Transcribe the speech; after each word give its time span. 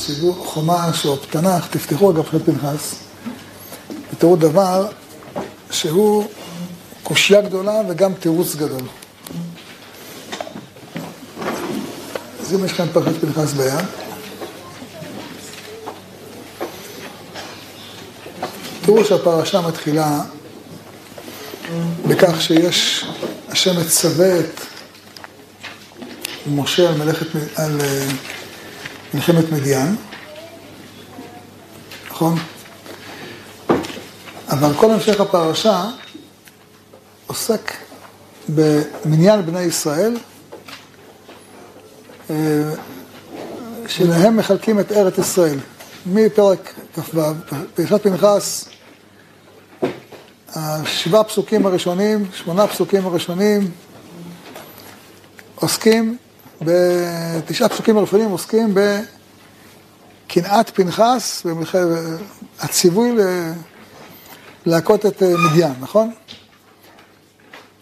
סידור 0.00 0.44
חומש 0.46 1.06
או 1.06 1.16
תנ"ך, 1.16 1.66
תפתחו 1.70 2.10
אגב 2.10 2.26
חטא 2.26 2.38
פנחס, 2.44 2.94
ותראו 4.12 4.36
דבר 4.36 4.86
שהוא 5.70 6.24
קושייה 7.02 7.40
גדולה 7.40 7.80
וגם 7.88 8.14
תירוץ 8.14 8.54
גדול. 8.54 8.82
אז 12.40 12.54
אם 12.54 12.64
יש 12.64 12.72
כאן 12.72 12.86
פרשת 12.92 13.20
פנחס 13.20 13.52
ביד, 13.52 13.84
תראו 18.82 19.04
שהפרשה 19.04 19.60
מתחילה 19.60 20.20
בכך 22.08 22.40
שיש, 22.40 23.04
השם 23.48 23.80
מצווה 23.80 24.40
את 24.40 24.60
משה 26.46 26.88
על, 26.88 26.94
מלאכת, 26.94 27.26
על 27.56 27.80
אה, 27.80 28.06
מלחמת 29.14 29.52
מדיין, 29.52 29.96
נכון? 32.10 32.38
אבל 34.48 34.74
כל 34.76 34.90
המשך 34.90 35.20
הפרשה 35.20 35.84
עוסק 37.26 37.72
במניין 38.48 39.46
בני 39.46 39.62
ישראל, 39.62 40.16
אה, 42.30 42.36
שלהם 43.86 44.36
מחלקים 44.36 44.80
את 44.80 44.92
ארץ 44.92 45.18
ישראל. 45.18 45.58
מפרק 46.06 46.74
כ"ו, 46.94 47.20
פרשת 47.74 48.02
פנחס, 48.02 48.68
השבעה 50.54 51.24
פסוקים 51.24 51.66
הראשונים, 51.66 52.26
שמונה 52.34 52.66
פסוקים 52.66 53.06
הראשונים, 53.06 53.70
עוסקים, 55.54 56.16
בתשעה 56.60 57.68
פסוקים 57.68 57.96
הראשונים 57.96 58.30
עוסקים 58.30 58.74
בקנאת 60.26 60.70
פנחס, 60.70 61.46
הציווי 62.60 63.12
להכות 64.66 65.06
את 65.06 65.22
אה, 65.22 65.32
מדיין, 65.36 65.72
נכון? 65.80 66.10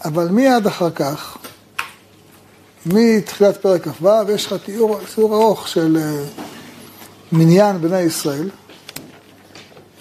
אבל 0.04 0.28
מיד 0.28 0.66
אחר 0.66 0.90
כך, 0.90 1.38
מתחילת 2.86 3.56
פרק 3.56 3.88
כ"ו, 3.88 4.08
יש 4.34 4.46
לך 4.46 4.64
תיאור, 4.64 5.00
תיאור 5.14 5.34
ארוך 5.34 5.68
של 5.68 5.96
אה, 6.00 6.24
מניין 7.32 7.80
בני 7.80 8.00
ישראל, 8.00 8.50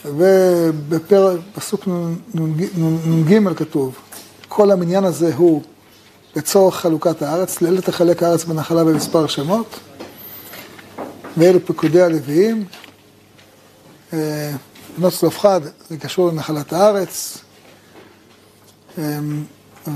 ובפסוק 0.05 1.87
נ"ג 3.05 3.53
כתוב, 3.55 3.95
כל 4.47 4.71
המניין 4.71 5.03
הזה 5.03 5.35
הוא 5.35 5.61
לצורך 6.37 6.75
חלוקת 6.75 7.21
הארץ, 7.21 7.61
לאלה 7.61 7.81
תחלק 7.81 8.23
הארץ 8.23 8.43
בנחלה 8.43 8.83
במספר 8.83 9.27
שמות, 9.27 9.79
ואלו 11.37 11.65
פקודי 11.65 12.01
הלוויים. 12.01 12.65
אה, 14.13 14.51
בנות 14.97 15.13
צלופחד 15.13 15.61
זה 15.89 15.97
קשור 15.97 16.29
לנחלת 16.29 16.73
הארץ, 16.73 17.37
אה, 18.97 19.19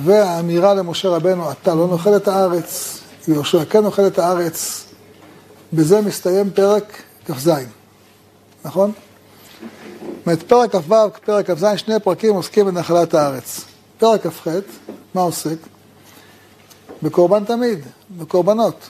והאמירה 0.04 0.74
למשה 0.74 1.10
רבנו, 1.10 1.52
אתה 1.52 1.76
לא 1.76 1.88
נאכל 1.88 2.16
את 2.16 2.28
הארץ, 2.28 3.00
יהושע 3.28 3.66
כן 3.66 3.84
נאכל 3.84 4.08
את 4.08 4.20
הארץ, 4.20 4.86
בזה 5.74 6.02
מסתיים 6.02 6.52
פרק 6.52 7.02
כ"ז, 7.26 7.52
נכון? 8.66 8.92
זאת 8.92 10.26
אומרת, 10.26 10.44
פרק 10.44 10.76
כ"ו, 10.76 10.96
פרק 11.26 11.52
כ"ז, 11.52 11.66
שני 11.76 12.00
פרקים 12.00 12.34
עוסקים 12.34 12.66
בנחלת 12.66 13.14
הארץ. 13.14 13.62
פרק 13.98 14.28
כ"ח, 14.28 14.48
מה 15.14 15.22
עוסק? 15.22 15.58
בקורבן 17.04 17.46
תמיד, 17.46 17.80
בקורבנות. 18.18 18.90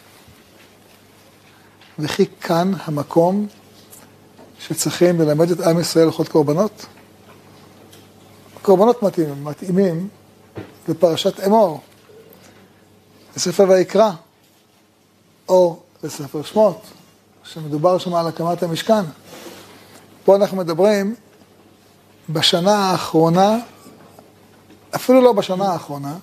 וכי 2.00 2.26
כאן 2.42 2.72
המקום 2.84 3.48
שצריכים 4.60 5.22
ללמד 5.22 5.52
את 5.52 5.60
עם 5.60 5.80
ישראל 5.80 6.06
הלכות 6.06 6.28
קורבנות? 6.28 6.86
קורבנות 8.62 9.04
מתאימים, 9.04 9.44
מתאימים 9.44 10.08
לפרשת 10.88 11.40
אמור, 11.40 11.82
לספר 13.36 13.66
ויקרא, 13.70 14.12
או 15.50 15.80
לספר 16.04 16.44
שמות, 16.44 16.82
שמדובר 17.44 17.98
שם 17.98 18.14
על 18.14 18.28
הקמת 18.28 18.64
המשכן. 18.64 19.04
פה 20.24 20.36
אנחנו 20.36 20.58
מדברים 20.58 21.16
בשנה 22.30 22.76
האחרונה, 22.76 23.58
אפילו 24.96 25.22
לא 25.22 25.34
בשנה 25.34 25.74
האחרונה, 25.74 26.16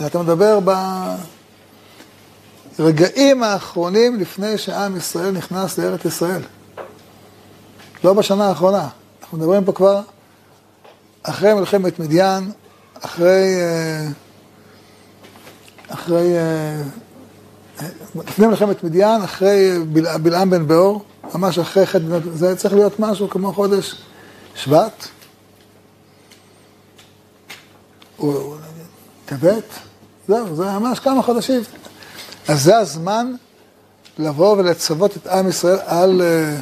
אלא 0.00 0.06
אתה 0.06 0.18
מדבר 0.18 0.58
ברגעים 2.78 3.42
האחרונים 3.42 4.20
לפני 4.20 4.58
שעם 4.58 4.96
ישראל 4.96 5.30
נכנס 5.30 5.78
לארץ 5.78 6.04
ישראל. 6.04 6.42
לא 8.04 8.12
בשנה 8.12 8.48
האחרונה. 8.48 8.88
אנחנו 9.22 9.38
מדברים 9.38 9.64
פה 9.64 9.72
כבר 9.72 10.00
אחרי 11.22 11.54
מלחמת 11.54 11.98
מדיין, 11.98 12.50
אחרי... 13.00 13.54
אה, 13.60 14.08
אחרי... 15.88 16.38
אה, 16.38 16.82
לפני 18.14 18.46
מלחמת 18.46 18.84
מדיין, 18.84 19.22
אחרי 19.22 19.78
בלעם 20.22 20.50
בן 20.50 20.66
באור, 20.66 21.04
ממש 21.34 21.58
אחרי 21.58 21.86
חטא, 21.86 22.04
זה 22.34 22.56
צריך 22.56 22.74
להיות 22.74 23.00
משהו 23.00 23.30
כמו 23.30 23.52
חודש 23.52 24.02
שבט. 24.54 25.08
או 28.18 28.54
טבת, 29.26 29.64
זהו, 30.28 30.56
זה 30.56 30.64
ממש 30.64 30.98
כמה 30.98 31.22
חודשים. 31.22 31.62
אז 32.48 32.62
זה 32.62 32.78
הזמן 32.78 33.32
לבוא 34.18 34.56
ולצוות 34.56 35.16
את 35.16 35.26
עם 35.26 35.48
ישראל 35.48 35.78
על, 35.86 36.22
אה, 36.22 36.56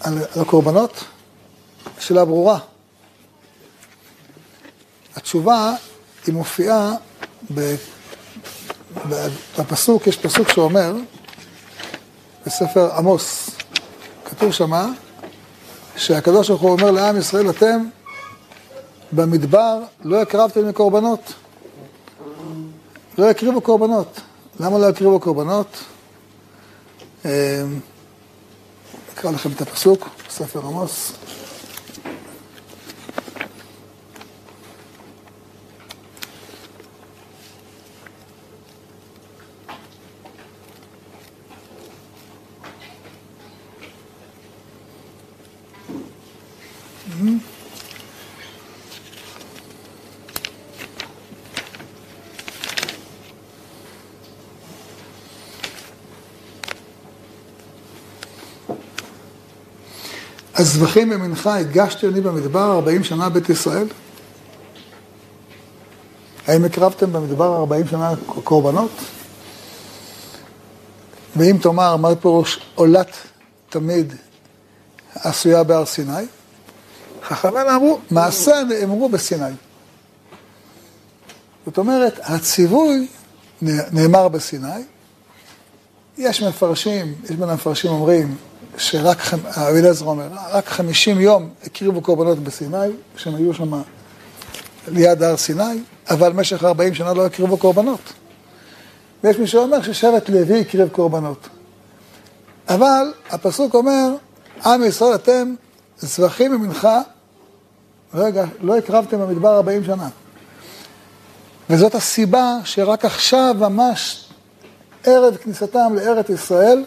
על, 0.00 0.18
על 0.34 0.42
הקורבנות. 0.42 1.04
שאלה 1.98 2.24
ברורה. 2.24 2.58
התשובה 5.16 5.72
היא 6.26 6.34
מופיעה 6.34 6.92
ב, 7.54 7.74
בפסוק, 9.58 10.06
יש 10.06 10.16
פסוק 10.16 10.48
שאומר, 10.48 10.94
בספר 12.46 12.96
עמוס, 12.96 13.50
כתוב 14.24 14.52
שמה, 14.52 14.88
שהקדוש 15.96 16.48
ברוך 16.48 16.62
הוא 16.62 16.70
אומר 16.70 16.90
לעם 16.90 17.18
ישראל, 17.18 17.50
אתם 17.50 17.84
במדבר 19.14 19.82
לא 20.04 20.22
הקרבתם 20.22 20.68
מקורבנות. 20.68 21.32
לא 23.18 23.30
יקריבו 23.30 23.60
קורבנות. 23.60 24.20
למה 24.60 24.78
לא 24.78 24.86
יקריבו 24.86 25.20
קורבנות? 25.20 25.66
אה, 27.24 27.64
אקרא 29.14 29.30
לכם 29.30 29.50
את 29.52 29.60
הפסוק, 29.60 30.08
בספר 30.28 30.60
עמוס. 30.60 31.12
הזבחים 60.64 61.08
ממנחה 61.08 61.56
הגשתי 61.56 62.08
אני 62.08 62.20
במדבר 62.20 62.72
ארבעים 62.72 63.04
שנה 63.04 63.28
בית 63.28 63.48
ישראל? 63.48 63.86
האם 66.46 66.64
הקרבתם 66.64 67.12
במדבר 67.12 67.56
ארבעים 67.56 67.88
שנה 67.88 68.12
קורבנות? 68.26 68.90
ואם 71.36 71.56
תאמר, 71.62 71.96
מה 71.96 72.16
פירוש 72.16 72.60
עולת 72.74 73.16
תמיד 73.70 74.14
עשויה 75.14 75.62
בהר 75.62 75.84
סיני? 75.84 76.26
חכמינו 77.22 77.70
אמרו, 77.76 78.00
מעשה 78.10 78.62
נאמרו 78.68 79.08
בסיני. 79.08 79.54
זאת 81.66 81.78
אומרת, 81.78 82.20
הציווי 82.22 83.06
נאמר 83.92 84.28
בסיני. 84.28 84.82
יש 86.18 86.42
מפרשים, 86.42 87.14
יש 87.24 87.30
בין 87.30 87.48
המפרשים 87.48 87.90
אומרים, 87.90 88.36
שרק, 88.76 89.18
הרבי 89.44 89.88
עזרא 89.88 90.08
אומר, 90.08 90.28
רק 90.50 90.68
חמישים 90.68 91.20
יום 91.20 91.48
הקריבו 91.64 92.00
קורבנות 92.00 92.38
בסיני, 92.38 92.76
כשהם 93.16 93.34
היו 93.34 93.54
שם 93.54 93.82
ליד 94.88 95.22
הר 95.22 95.36
סיני, 95.36 95.82
אבל 96.10 96.32
במשך 96.32 96.64
ארבעים 96.64 96.94
שנה 96.94 97.14
לא 97.14 97.26
הקריבו 97.26 97.56
קורבנות. 97.56 98.12
ויש 99.24 99.38
מי 99.38 99.46
שאומר 99.46 99.82
ששבט 99.82 100.28
לוי 100.28 100.60
הקריב 100.60 100.88
קורבנות. 100.88 101.48
אבל 102.68 103.12
הפסוק 103.30 103.74
אומר, 103.74 104.14
עם 104.64 104.84
ישראל 104.84 105.14
אתם 105.14 105.54
זבחים 105.98 106.52
ממנחה, 106.52 107.00
רגע, 108.14 108.44
לא 108.60 108.76
הקרבתם 108.76 109.18
במדבר 109.20 109.56
ארבעים 109.56 109.84
שנה. 109.84 110.08
וזאת 111.70 111.94
הסיבה 111.94 112.56
שרק 112.64 113.04
עכשיו 113.04 113.54
ממש 113.58 114.23
ערב 115.04 115.36
כניסתם 115.36 115.94
לארץ 115.94 116.28
ישראל, 116.28 116.84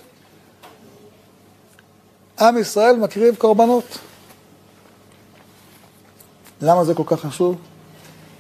עם 2.40 2.58
ישראל 2.58 2.96
מקריב 2.96 3.36
קורבנות. 3.36 3.98
למה 6.62 6.84
זה 6.84 6.94
כל 6.94 7.04
כך 7.06 7.20
חשוב? 7.20 7.56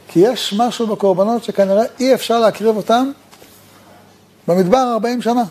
כי 0.07 0.19
יש 0.19 0.53
משהו 0.57 0.87
בקורבנות 0.87 1.43
שכנראה 1.43 1.83
אי 1.99 2.13
אפשר 2.13 2.39
להקריב 2.39 2.77
אותם 2.77 3.11
במדבר 4.47 4.91
40 4.93 5.21
שנה. 5.21 5.43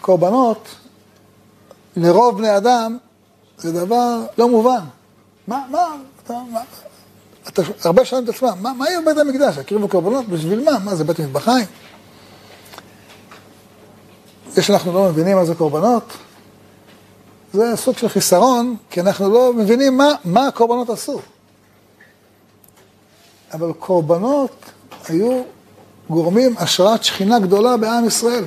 קורבנות, 0.00 0.68
לרוב 1.96 2.38
בני 2.38 2.56
אדם, 2.56 2.98
זה 3.58 3.72
דבר 3.72 4.26
לא 4.38 4.48
מובן. 4.48 4.84
מה, 5.46 5.64
מה, 5.70 5.96
אתה, 6.24 6.34
מה, 6.52 6.60
אתה 7.48 7.62
הרבה 7.84 8.04
שואלים 8.04 8.30
את 8.30 8.34
עצמם, 8.34 8.54
מה, 8.60 8.72
מה 8.72 8.88
יהיה 8.88 9.00
בבית 9.00 9.18
המקדש? 9.18 9.58
הקריבו 9.58 9.88
קורבנות? 9.88 10.28
בשביל 10.28 10.64
מה? 10.64 10.78
מה 10.84 10.94
זה 10.94 11.04
בית 11.04 11.20
מטבחיים? 11.20 11.66
זה 14.54 14.62
שאנחנו 14.62 14.92
לא 14.92 15.08
מבינים 15.08 15.36
מה 15.36 15.44
זה 15.44 15.54
קורבנות, 15.54 16.12
זה 17.52 17.72
סוג 17.76 17.98
של 17.98 18.08
חיסרון, 18.08 18.76
כי 18.90 19.00
אנחנו 19.00 19.30
לא 19.30 19.52
מבינים 19.52 19.96
מה, 19.96 20.08
מה 20.24 20.46
הקורבנות 20.46 20.90
עשו. 20.90 21.20
אבל 23.52 23.72
קורבנות 23.72 24.64
היו 25.08 25.42
גורמים 26.10 26.54
השראת 26.58 27.04
שכינה 27.04 27.38
גדולה 27.38 27.76
בעם 27.76 28.06
ישראל. 28.06 28.44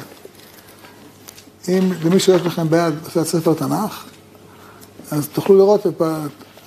אם 1.68 1.92
למישהו 2.04 2.34
יש 2.34 2.42
לכם 2.42 2.70
ביד 2.70 2.94
עושה 3.06 3.24
ספר 3.24 3.54
תנ"ך, 3.54 4.06
אז 5.12 5.28
תוכלו 5.28 5.58
לראות, 5.58 5.86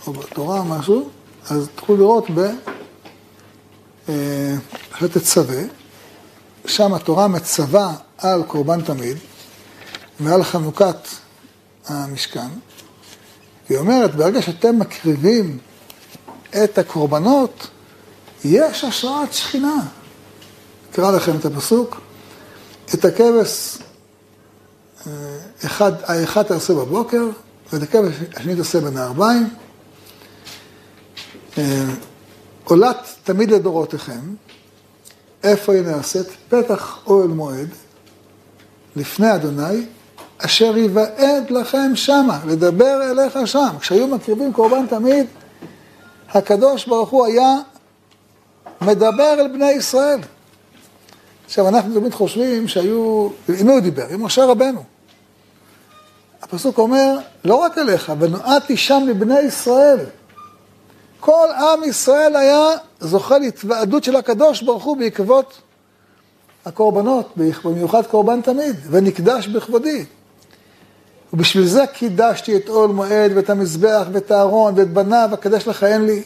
או 0.06 0.12
בתורה 0.12 0.58
או 0.58 0.64
משהו, 0.64 1.08
אז 1.50 1.69
תוכלו 1.75 1.96
לראות 1.96 2.26
בחטא 2.31 2.58
אה, 5.19 5.25
צווה, 5.25 5.62
שם 6.66 6.94
התורה 6.94 7.28
מצווה 7.28 7.93
על 8.19 8.43
קורבן 8.43 8.81
תמיד 8.81 9.16
ועל 10.20 10.44
חנוכת 10.44 11.08
המשכן. 11.87 12.49
היא 13.69 13.78
אומרת, 13.78 14.14
ברגע 14.14 14.43
שאתם 14.43 14.78
מקריבים 14.78 15.58
את 16.64 16.78
הקורבנות, 16.78 17.67
יש 18.44 18.84
השראת 18.84 19.32
שכינה. 19.32 19.87
אקרא 20.90 21.11
לכם 21.11 21.37
את 21.37 21.44
הפסוק. 21.44 22.00
את 22.94 23.05
הכבש 23.05 23.78
אה, 25.06 25.12
אחד, 25.67 25.93
האחד 26.02 26.43
תעשה 26.43 26.75
בבוקר, 26.75 27.28
ואת 27.72 27.82
הכבש 27.82 28.14
השני 28.37 28.56
תעשה 28.56 28.81
בין 28.81 28.96
הערביים. 28.96 29.49
אה, 31.58 31.84
עולת 32.64 32.96
תמיד 33.25 33.50
לדורותיכם, 33.50 34.20
איפה 35.43 35.72
היא 35.72 35.82
נעשית? 35.82 36.26
פתח 36.49 36.99
אוהל 37.06 37.28
מועד, 37.28 37.69
לפני 38.96 39.34
אדוני, 39.34 39.87
אשר 40.44 40.76
יוועד 40.76 41.50
לכם 41.50 41.96
שמה, 41.96 42.38
לדבר 42.46 43.10
אליך 43.10 43.38
שם. 43.46 43.69
כשהיו 43.81 44.06
מקריבים 44.06 44.52
קורבן 44.52 44.87
תמיד, 44.87 45.26
הקדוש 46.31 46.87
ברוך 46.87 47.10
הוא 47.10 47.26
היה 47.26 47.54
מדבר 48.81 49.34
אל 49.38 49.48
בני 49.48 49.70
ישראל. 49.70 50.20
עכשיו, 51.46 51.69
אנחנו 51.69 52.00
תמיד 52.00 52.14
חושבים 52.14 52.69
שהיו, 52.69 53.28
עם 53.48 53.66
מי 53.66 53.72
הוא 53.72 53.81
דיבר? 53.81 54.06
עם 54.10 54.25
משה 54.25 54.44
רבנו. 54.44 54.82
הפסוק 56.43 56.78
אומר, 56.78 57.19
לא 57.44 57.54
רק 57.54 57.78
אליך, 57.78 58.12
ונועדתי 58.19 58.76
שם 58.76 59.04
לבני 59.08 59.40
ישראל. 59.40 59.98
כל 61.20 61.46
עם 61.56 61.84
ישראל 61.84 62.36
היה 62.36 62.69
זוכה 63.00 63.38
להתוועדות 63.38 64.04
של 64.04 64.16
הקדוש 64.16 64.62
ברוך 64.62 64.84
הוא 64.84 64.96
בעקבות 64.96 65.60
הקורבנות, 66.66 67.36
במיוחד 67.64 68.06
קורבן 68.06 68.40
תמיד, 68.40 68.76
ונקדש 68.90 69.46
בכבודי. 69.46 70.04
ובשביל 71.32 71.65
זה 71.65 71.87
קידשתי 71.87 72.56
את 72.56 72.69
עול 72.69 72.91
מועד 72.91 73.32
ואת 73.35 73.50
המזבח 73.50 74.06
ואת 74.12 74.31
הארון 74.31 74.75
ואת 74.77 74.93
בניו, 74.93 75.31
אקדש 75.35 75.69
לך 75.69 75.85
אין 75.85 76.06
לי. 76.06 76.23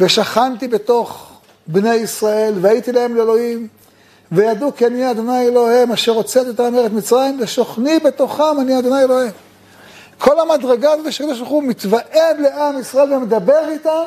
ושכנתי 0.00 0.68
בתוך 0.68 1.32
בני 1.66 1.94
ישראל, 1.94 2.54
והייתי 2.60 2.92
להם 2.92 3.16
לאלוהים, 3.16 3.68
וידעו 4.32 4.76
כי 4.76 4.86
אני 4.86 5.10
אדוני 5.10 5.48
אלוהיהם, 5.48 5.92
אשר 5.92 6.12
הוצאת 6.12 6.46
אותם 6.46 6.72
מארץ 6.72 6.92
מצרים, 6.92 7.38
ושוכני 7.40 7.98
בתוכם 7.98 8.60
אני 8.60 8.78
אדוני 8.78 9.02
אלוהיהם. 9.02 9.32
כל 10.18 10.40
המדרגה 10.40 10.92
הזאת 10.92 11.12
שקדוש 11.12 11.38
ברוך 11.38 11.50
הוא 11.50 11.62
מתוועד 11.62 12.36
לעם 12.38 12.78
ישראל 12.78 13.12
ומדבר 13.12 13.68
איתם, 13.68 14.04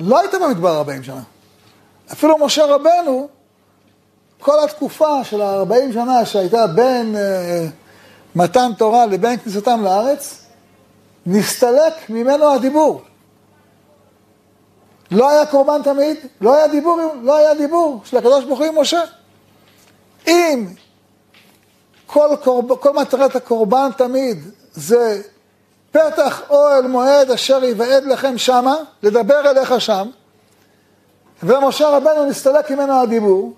לא 0.00 0.20
הייתה 0.20 0.38
במדבר 0.38 0.76
40 0.76 1.02
שנה. 1.02 1.22
אפילו 2.12 2.38
משה 2.38 2.64
רבנו, 2.66 3.28
כל 4.40 4.64
התקופה 4.64 5.24
של 5.24 5.42
ה-40 5.42 5.92
שנה 5.92 6.26
שהייתה 6.26 6.66
בין 6.66 7.14
uh, 7.14 7.18
מתן 8.36 8.70
תורה 8.78 9.06
לבין 9.06 9.38
כניסתם 9.38 9.84
לארץ, 9.84 10.44
נסתלק 11.26 12.10
ממנו 12.10 12.54
הדיבור. 12.54 13.02
לא 15.10 15.30
היה 15.30 15.46
קורבן 15.46 15.82
תמיד, 15.82 16.16
לא 16.40 16.54
היה 16.54 16.68
דיבור, 16.68 17.00
לא 17.22 17.36
היה 17.36 17.54
דיבור 17.54 18.00
של 18.04 18.16
הקדוש 18.16 18.44
ברוך 18.44 18.58
הוא 18.58 18.66
עם 18.66 18.78
משה. 18.78 19.02
אם 20.26 20.66
כל, 22.06 22.28
קורב, 22.44 22.74
כל 22.74 22.92
מטרת 22.92 23.36
הקורבן 23.36 23.88
תמיד 23.96 24.38
זה 24.72 25.22
פתח 25.90 26.42
אוהל 26.50 26.86
מועד 26.86 27.30
אשר 27.30 27.64
יוועד 27.64 28.04
לכם 28.04 28.38
שמה, 28.38 28.76
לדבר 29.02 29.50
אליך 29.50 29.80
שם, 29.80 30.08
ומשה 31.42 31.88
רבנו 31.88 32.24
נסתלק 32.24 32.70
ממנו 32.70 33.02
הדיבור, 33.02 33.52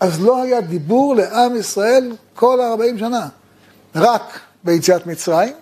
אז 0.00 0.22
לא 0.22 0.42
היה 0.42 0.60
דיבור 0.60 1.16
לעם 1.16 1.56
ישראל 1.56 2.16
כל 2.34 2.60
ה-40 2.60 2.98
שנה, 2.98 3.28
רק 3.94 4.40
ביציאת 4.64 5.06
מצרים, 5.06 5.52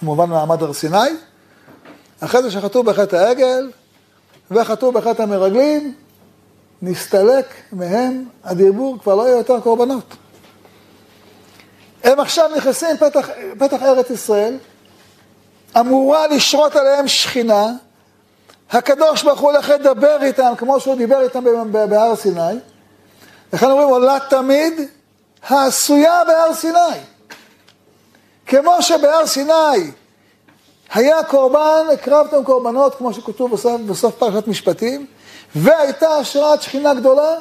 כמובן 0.00 0.30
מעמד 0.30 0.62
הר 0.62 0.72
סיני, 0.72 0.96
אחרי 2.20 2.42
זה 2.42 2.50
שחטאו 2.50 2.82
בחטא 2.82 3.16
העגל 3.16 3.70
וחטאו 4.50 4.92
בחטא 4.92 5.22
המרגלים, 5.22 5.94
נסתלק 6.82 7.46
מהם 7.72 8.24
הדיבור, 8.44 8.98
כבר 9.02 9.14
לא 9.14 9.22
יהיו 9.22 9.38
יותר 9.38 9.60
קורבנות. 9.60 10.16
הם 12.04 12.20
עכשיו 12.20 12.50
נכנסים 12.56 12.96
פתח, 12.96 13.28
פתח 13.58 13.82
ארץ 13.82 14.10
ישראל, 14.10 14.56
אמורה 15.80 16.26
לשרות 16.26 16.76
עליהם 16.76 17.08
שכינה, 17.08 17.66
הקדוש 18.72 19.22
ברוך 19.22 19.40
הוא 19.40 19.52
הולך 19.52 19.68
לדבר 19.68 20.18
איתם 20.22 20.52
כמו 20.58 20.80
שהוא 20.80 20.94
דיבר 20.94 21.20
איתם 21.20 21.44
בהר 21.72 22.16
סיני, 22.16 22.58
לכן 23.52 23.70
אומרים 23.70 23.88
עולה 23.88 24.18
תמיד 24.30 24.80
העשויה 25.48 26.24
בהר 26.24 26.54
סיני. 26.54 26.98
כמו 28.46 28.82
שבהר 28.82 29.26
סיני 29.26 29.92
היה 30.94 31.24
קורבן, 31.24 31.84
הקרבתם 31.92 32.44
קורבנות, 32.44 32.94
כמו 32.94 33.14
שכתוב 33.14 33.50
בסוף, 33.52 33.80
בסוף 33.80 34.14
פרשת 34.14 34.46
משפטים, 34.48 35.06
והייתה 35.54 36.16
השראת 36.16 36.62
שכינה 36.62 36.94
גדולה, 36.94 37.34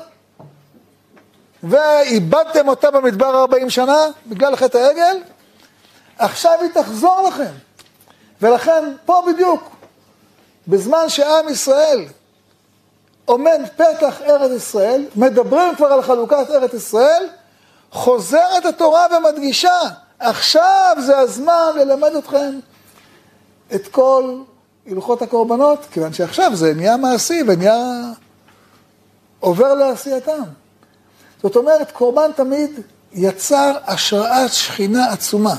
ואיבדתם 1.63 2.67
אותה 2.67 2.91
במדבר 2.91 3.41
40 3.41 3.69
שנה, 3.69 4.05
בגלל 4.27 4.55
חטא 4.55 4.77
העגל, 4.77 5.17
עכשיו 6.17 6.51
היא 6.61 6.69
תחזור 6.73 7.21
לכם. 7.27 7.51
ולכן, 8.41 8.93
פה 9.05 9.23
בדיוק, 9.27 9.69
בזמן 10.67 11.09
שעם 11.09 11.49
ישראל 11.49 12.05
עומד 13.25 13.59
פתח 13.75 14.21
ארץ 14.21 14.51
ישראל, 14.51 15.05
מדברים 15.15 15.75
כבר 15.75 15.87
על 15.87 16.01
חלוקת 16.01 16.49
ארץ 16.49 16.73
ישראל, 16.73 17.23
חוזרת 17.91 18.65
התורה 18.65 19.05
ומדגישה, 19.17 19.79
עכשיו 20.19 20.97
זה 21.05 21.17
הזמן 21.17 21.71
ללמד 21.75 22.15
אתכם 22.15 22.59
את 23.75 23.87
כל 23.87 24.41
הלכות 24.87 25.21
הקורבנות, 25.21 25.85
כיוון 25.91 26.13
שעכשיו 26.13 26.55
זה 26.55 26.73
נהיה 26.73 26.97
מעשי 26.97 27.41
ונהיה 27.47 28.01
עובר 29.39 29.73
לעשייתם. 29.73 30.43
זאת 31.43 31.55
אומרת, 31.55 31.91
קורבן 31.91 32.31
תמיד 32.35 32.79
יצר 33.13 33.77
השראת 33.87 34.53
שכינה 34.53 35.11
עצומה. 35.11 35.55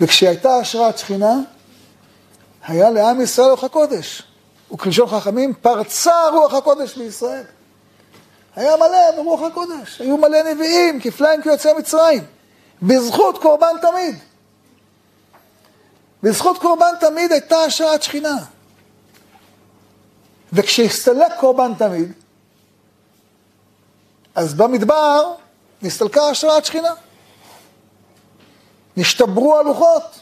וכשהייתה 0.00 0.56
השראת 0.56 0.98
שכינה, 0.98 1.34
היה 2.66 2.90
לעם 2.90 3.20
ישראל 3.20 3.50
רוח 3.50 3.64
הקודש. 3.64 4.22
וכלשון 4.72 5.08
חכמים, 5.08 5.54
פרצה 5.54 6.28
רוח 6.32 6.54
הקודש 6.54 6.96
בישראל. 6.96 7.44
היה 8.56 8.76
מלא 8.76 9.10
ברוח 9.16 9.40
הקודש, 9.42 10.00
היו 10.00 10.16
מלא 10.16 10.42
נביאים, 10.42 11.00
כפליים 11.00 11.42
כיוצאי 11.42 11.72
מצרים, 11.72 12.24
בזכות 12.82 13.38
קורבן 13.38 13.76
תמיד. 13.82 14.18
בזכות 16.22 16.58
קורבן 16.58 16.94
תמיד 17.00 17.32
הייתה 17.32 17.56
השראת 17.56 18.02
שכינה. 18.02 18.36
וכשהסתלק 20.52 21.32
קורבן 21.40 21.74
תמיד, 21.74 22.12
אז 24.34 24.54
במדבר 24.54 25.34
נסתלקה 25.82 26.28
השראת 26.28 26.64
שכינה. 26.64 26.94
נשתברו 28.96 29.58
הלוחות. 29.58 30.20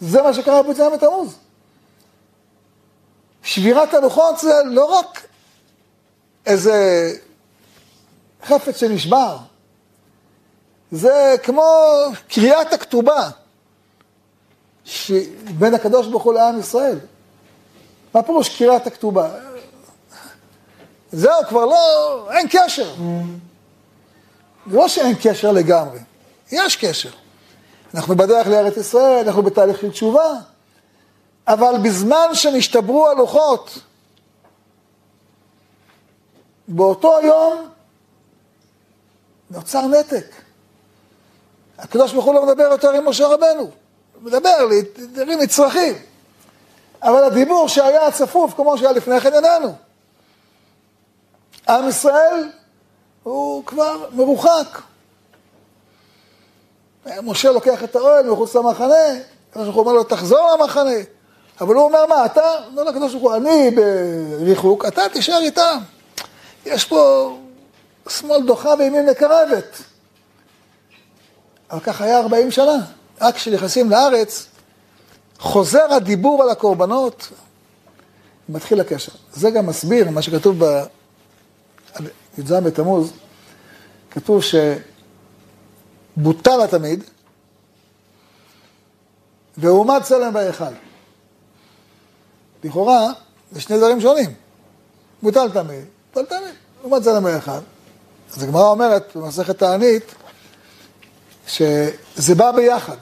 זה 0.00 0.22
מה 0.22 0.34
שקרה 0.34 0.62
בי"ז 0.62 0.80
בתמוז. 0.80 1.36
שבירת 3.42 3.94
הלוחות 3.94 4.38
זה 4.38 4.54
לא 4.64 4.84
רק 4.84 5.26
איזה 6.46 7.10
חפץ 8.44 8.76
שנשבר, 8.76 9.36
זה 10.90 11.34
כמו 11.42 11.62
קריאת 12.28 12.72
הכתובה 12.72 13.30
בין 15.58 15.74
הקדוש 15.74 16.06
ברוך 16.06 16.22
הוא 16.22 16.34
לעם 16.34 16.60
ישראל. 16.60 16.98
מה 18.14 18.22
פירוש 18.22 18.58
קריאת 18.58 18.86
הכתובה? 18.86 19.30
זהו, 21.12 21.46
כבר 21.48 21.64
לא, 21.64 22.28
אין 22.32 22.46
קשר. 22.50 22.94
זה 24.70 24.76
לא 24.76 24.88
שאין 24.88 25.14
קשר 25.22 25.52
לגמרי, 25.52 25.98
יש 26.52 26.76
קשר. 26.76 27.10
אנחנו 27.94 28.16
בדרך 28.16 28.46
לארץ 28.46 28.76
ישראל, 28.76 29.24
אנחנו 29.26 29.42
בתהליך 29.42 29.80
של 29.80 29.90
תשובה, 29.90 30.34
אבל 31.48 31.74
בזמן 31.82 32.28
שנשתברו 32.32 33.08
הלוחות, 33.08 33.78
באותו 36.68 37.12
יום 37.22 37.68
נוצר 39.50 39.86
נתק. 39.86 40.26
הקדוש 41.78 42.12
ברוך 42.12 42.24
הוא 42.24 42.34
לא 42.34 42.46
מדבר 42.46 42.62
יותר 42.62 42.90
עם 42.90 43.08
משה 43.08 43.26
רבנו, 43.26 43.60
הוא 43.60 43.70
מדבר 44.22 44.64
לדברים 44.64 45.38
נצרכים. 45.38 45.94
אבל 47.02 47.24
הדיבור 47.24 47.68
שהיה 47.68 48.10
צפוף 48.10 48.54
כמו 48.54 48.78
שהיה 48.78 48.92
לפני 48.92 49.20
כן 49.20 49.34
איננו. 49.34 49.74
עם 51.68 51.88
ישראל 51.88 52.50
הוא 53.22 53.64
כבר 53.64 54.08
מרוחק. 54.12 54.80
משה 57.22 57.52
לוקח 57.52 57.84
את 57.84 57.96
האוהל 57.96 58.30
מחוץ 58.30 58.56
למחנה, 58.56 58.94
הקדוש 59.50 59.64
ברוך 59.64 59.76
הוא 59.76 59.84
אומר 59.84 59.92
לו, 59.92 60.04
תחזור 60.04 60.56
למחנה. 60.58 60.96
אבל 61.60 61.74
הוא 61.74 61.84
אומר, 61.84 62.06
מה, 62.06 62.26
אתה, 62.26 62.42
לא 62.74 62.84
לקדוש 62.84 63.12
ברוך 63.12 63.24
הוא, 63.24 63.36
אני 63.36 63.70
בריחוק, 63.70 64.84
אתה 64.84 65.02
תישאר 65.12 65.38
איתם. 65.40 65.78
יש 66.66 66.84
פה 66.84 67.32
שמאל 68.08 68.46
דוחה 68.46 68.74
וימין 68.78 69.10
מקרבת. 69.10 69.78
אבל 71.70 71.80
ככה 71.80 72.04
היה 72.04 72.18
40 72.20 72.50
שנה. 72.50 72.76
רק 73.20 73.34
כשנכנסים 73.34 73.90
לארץ, 73.90 74.46
חוזר 75.38 75.92
הדיבור 75.92 76.42
על 76.42 76.50
הקורבנות, 76.50 77.28
מתחיל 78.48 78.80
הקשר. 78.80 79.12
זה 79.32 79.50
גם 79.50 79.66
מסביר 79.66 80.10
מה 80.10 80.22
שכתוב 80.22 80.64
בי"ז 81.98 82.52
בתמוז, 82.52 83.12
כתוב 84.10 84.42
שבוטל 86.18 86.60
התמיד, 86.64 87.04
והועמד 89.56 90.00
צלם 90.02 90.32
בהיכל. 90.32 90.64
לכאורה, 92.64 93.12
זה 93.52 93.60
שני 93.60 93.78
דברים 93.78 94.00
שונים. 94.00 94.34
בוטל 95.22 95.50
תמיד, 95.50 95.84
בוטל 96.14 96.26
תמיד, 96.26 96.54
לעומת 96.80 97.02
צלם 97.02 97.24
בהיכל. 97.24 97.50
אז 98.36 98.42
הגמרא 98.42 98.70
אומרת 98.70 99.16
במסכת 99.16 99.58
תענית, 99.58 100.14
שזה 101.46 102.34
בא 102.36 102.52
ביחד. 102.52 102.96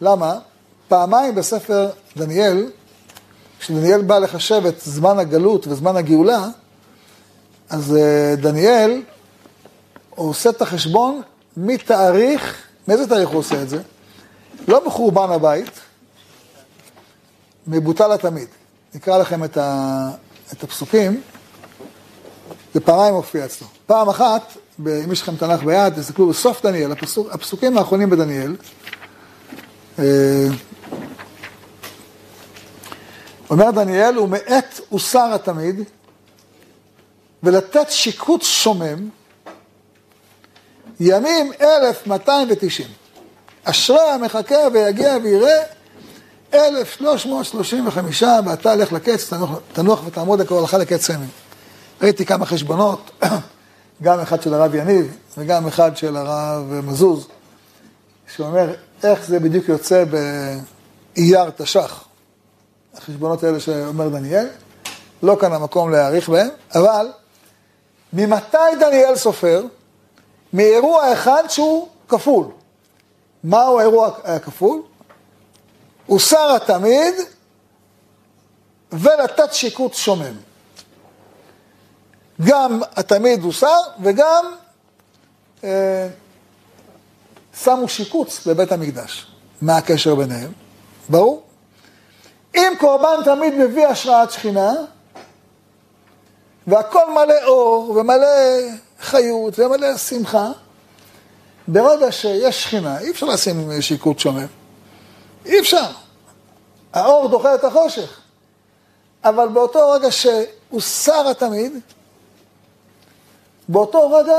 למה? 0.00 0.38
פעמיים 0.88 1.34
בספר 1.34 1.90
דניאל, 2.16 2.70
כשדניאל 3.60 4.02
בא 4.02 4.18
לחשב 4.18 4.66
את 4.66 4.80
זמן 4.80 5.18
הגלות 5.18 5.66
וזמן 5.66 5.96
הגאולה, 5.96 6.46
אז 7.70 7.96
אה, 7.96 8.34
דניאל 8.36 9.02
עושה 10.10 10.50
את 10.50 10.62
החשבון 10.62 11.22
מתאריך, 11.56 12.62
מאיזה 12.88 13.08
תאריך 13.08 13.28
הוא 13.28 13.38
עושה 13.38 13.62
את 13.62 13.68
זה? 13.68 13.82
לא 14.68 14.86
בחורבן 14.86 15.32
הבית, 15.32 15.80
מבוטל 17.66 18.12
התמיד. 18.12 18.48
נקרא 18.94 19.18
לכם 19.18 19.44
את, 19.44 19.56
ה, 19.56 20.10
את 20.52 20.62
הפסוקים, 20.62 21.20
זה 22.74 22.80
פעמיים 22.80 23.14
מופיע 23.14 23.44
אצלו. 23.44 23.66
פעם 23.86 24.08
אחת, 24.08 24.52
אם 24.86 25.12
יש 25.12 25.22
לכם 25.22 25.36
תנ"ך 25.36 25.62
ביד, 25.62 25.94
תסתכלו 25.94 26.28
בסוף 26.28 26.66
דניאל, 26.66 26.92
הפסוק, 26.92 27.28
הפסוקים 27.32 27.78
האחרונים 27.78 28.10
בדניאל, 28.10 28.56
אה, 29.98 30.46
אומר 33.50 33.70
דניאל, 33.70 34.18
ומעט 34.18 34.80
הוסר 34.88 35.32
התמיד, 35.34 35.80
ולתת 37.42 37.90
שיקוץ 37.90 38.42
שומם, 38.44 39.08
ימים 41.00 41.52
1290. 41.60 42.88
אשרי 43.64 44.10
המחכה 44.10 44.58
ויגיע 44.72 45.16
ויראה 45.22 45.62
1335, 46.54 48.22
ואתה 48.46 48.74
לך 48.74 48.92
לקץ, 48.92 49.28
תנוח, 49.28 49.50
תנוח 49.72 50.06
ותעמוד 50.06 50.40
לקורלך 50.40 50.74
לקץ 50.74 51.06
סמל. 51.06 51.26
ראיתי 52.02 52.26
כמה 52.26 52.46
חשבונות, 52.46 53.10
גם 54.02 54.20
אחד 54.20 54.42
של 54.42 54.54
הרב 54.54 54.74
יניב 54.74 55.16
וגם 55.38 55.66
אחד 55.66 55.96
של 55.96 56.16
הרב 56.16 56.80
מזוז, 56.84 57.28
שאומר 58.36 58.74
איך 59.04 59.26
זה 59.26 59.40
בדיוק 59.40 59.68
יוצא 59.68 60.04
באייר 60.04 61.50
תש"ח. 61.50 62.04
החשבונות 62.96 63.44
האלה 63.44 63.60
שאומר 63.60 64.08
דניאל, 64.08 64.46
לא 65.22 65.36
כאן 65.40 65.52
המקום 65.52 65.90
להעריך 65.90 66.28
בהם, 66.28 66.48
אבל 66.74 67.06
ממתי 68.12 68.56
דניאל 68.80 69.16
סופר? 69.16 69.62
מאירוע 70.54 71.12
אחד 71.12 71.42
שהוא 71.48 71.88
כפול. 72.08 72.46
מהו 73.44 73.78
האירוע 73.78 74.10
הכפול? 74.24 74.82
הוסר 76.06 76.56
התמיד 76.56 77.14
ולתת 78.92 79.52
שיקוץ 79.52 79.96
שומם. 79.96 80.34
גם 82.42 82.80
התמיד 82.96 83.42
הוסר 83.42 83.80
וגם 84.02 84.44
אה, 85.64 86.08
שמו 87.62 87.88
שיקוץ 87.88 88.46
בבית 88.46 88.72
המקדש. 88.72 89.26
מה 89.62 89.76
הקשר 89.76 90.14
ביניהם? 90.14 90.52
ברור. 91.08 91.42
אם 92.54 92.72
קורבן 92.80 93.24
תמיד 93.24 93.54
מביא 93.54 93.86
השראת 93.86 94.30
שכינה, 94.30 94.72
והכל 96.66 97.10
מלא 97.14 97.44
אור 97.44 97.90
ומלא 97.90 98.26
חיות 99.04 99.58
ומלא 99.58 99.96
שמחה, 99.96 100.50
ברגע 101.68 102.12
שיש 102.12 102.62
שכינה, 102.64 102.98
אי 102.98 103.10
אפשר 103.10 103.26
לשים 103.26 103.82
שיקוט 103.82 104.18
שומם. 104.18 104.46
אי 105.46 105.60
אפשר. 105.60 105.90
האור 106.92 107.28
דוחה 107.28 107.54
את 107.54 107.64
החושך. 107.64 108.20
אבל 109.24 109.48
באותו 109.48 109.90
רגע 109.90 110.08
שהוסר 110.10 111.28
התמיד, 111.30 111.72
באותו 113.68 114.10
רגע 114.10 114.38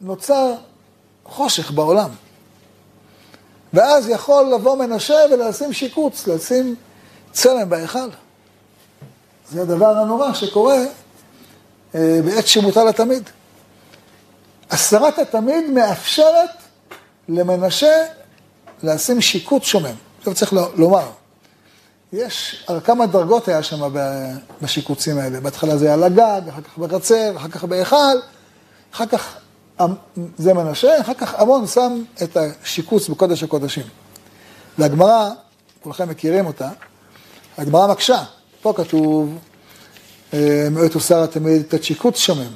נוצר 0.00 0.54
חושך 1.24 1.70
בעולם. 1.70 2.10
ואז 3.72 4.08
יכול 4.08 4.54
לבוא 4.54 4.76
מנשה 4.76 5.18
ולשים 5.32 5.72
שיקוץ, 5.72 6.26
לשים 6.26 6.74
צלם 7.32 7.68
בהיכל. 7.68 8.08
זה 9.50 9.62
הדבר 9.62 9.98
הנורא 9.98 10.32
שקורה 10.32 10.78
בעת 11.94 12.46
שמוטל 12.46 12.88
התמיד. 12.88 13.30
הסרת 14.70 15.18
התמיד 15.18 15.70
מאפשרת 15.70 16.50
למנשה 17.28 18.04
לשים 18.82 19.20
שיקוץ 19.20 19.62
שומם. 19.62 19.94
עכשיו 20.18 20.34
צריך 20.34 20.52
לומר, 20.52 21.10
יש, 22.12 22.66
כמה 22.84 23.06
דרגות 23.06 23.48
היה 23.48 23.62
שם 23.62 23.94
בשיקוצים 24.62 25.18
האלה. 25.18 25.40
בהתחלה 25.40 25.76
זה 25.76 25.84
היה 25.84 25.94
על 25.94 26.04
הגג, 26.04 26.40
אחר 26.48 26.60
כך 26.62 26.78
בחצר, 26.78 27.36
אחר 27.36 27.48
כך 27.48 27.64
בהיכל, 27.64 28.16
אחר 28.94 29.06
כך 29.06 29.36
זה 30.38 30.54
מנשה, 30.54 31.00
אחר 31.00 31.14
כך 31.14 31.34
עמון 31.34 31.66
שם 31.66 32.02
את 32.22 32.36
השיקוץ 32.36 33.08
בקודש 33.08 33.42
הקודשים. 33.42 33.84
והגמרא, 34.78 35.30
כולכם 35.82 36.08
מכירים 36.08 36.46
אותה, 36.46 36.68
הגמרא 37.58 37.86
מקשה, 37.86 38.22
פה 38.62 38.72
כתוב, 38.76 39.38
אה, 40.34 40.68
מאות 40.70 40.96
וסר 40.96 41.26
תמיד 41.26 41.60
את 41.60 41.74
השיקוץ 41.74 42.18
שומם. 42.18 42.52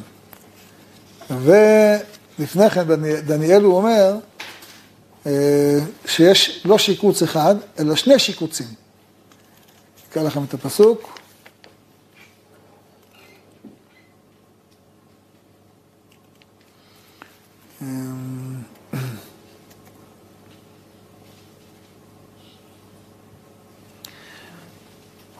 ולפני 1.31 2.71
כן 2.71 2.83
דניאל 3.27 3.63
הוא 3.63 3.77
אומר 3.77 4.17
אה, 5.27 5.79
שיש 6.07 6.63
לא 6.65 6.79
שיקוץ 6.79 7.23
אחד, 7.23 7.55
אלא 7.79 7.97
שני 7.97 8.19
שיקוצים. 8.19 8.67
אקרא 10.11 10.23
לכם 10.23 10.45
את 10.45 10.55
הפסוק. 10.55 11.19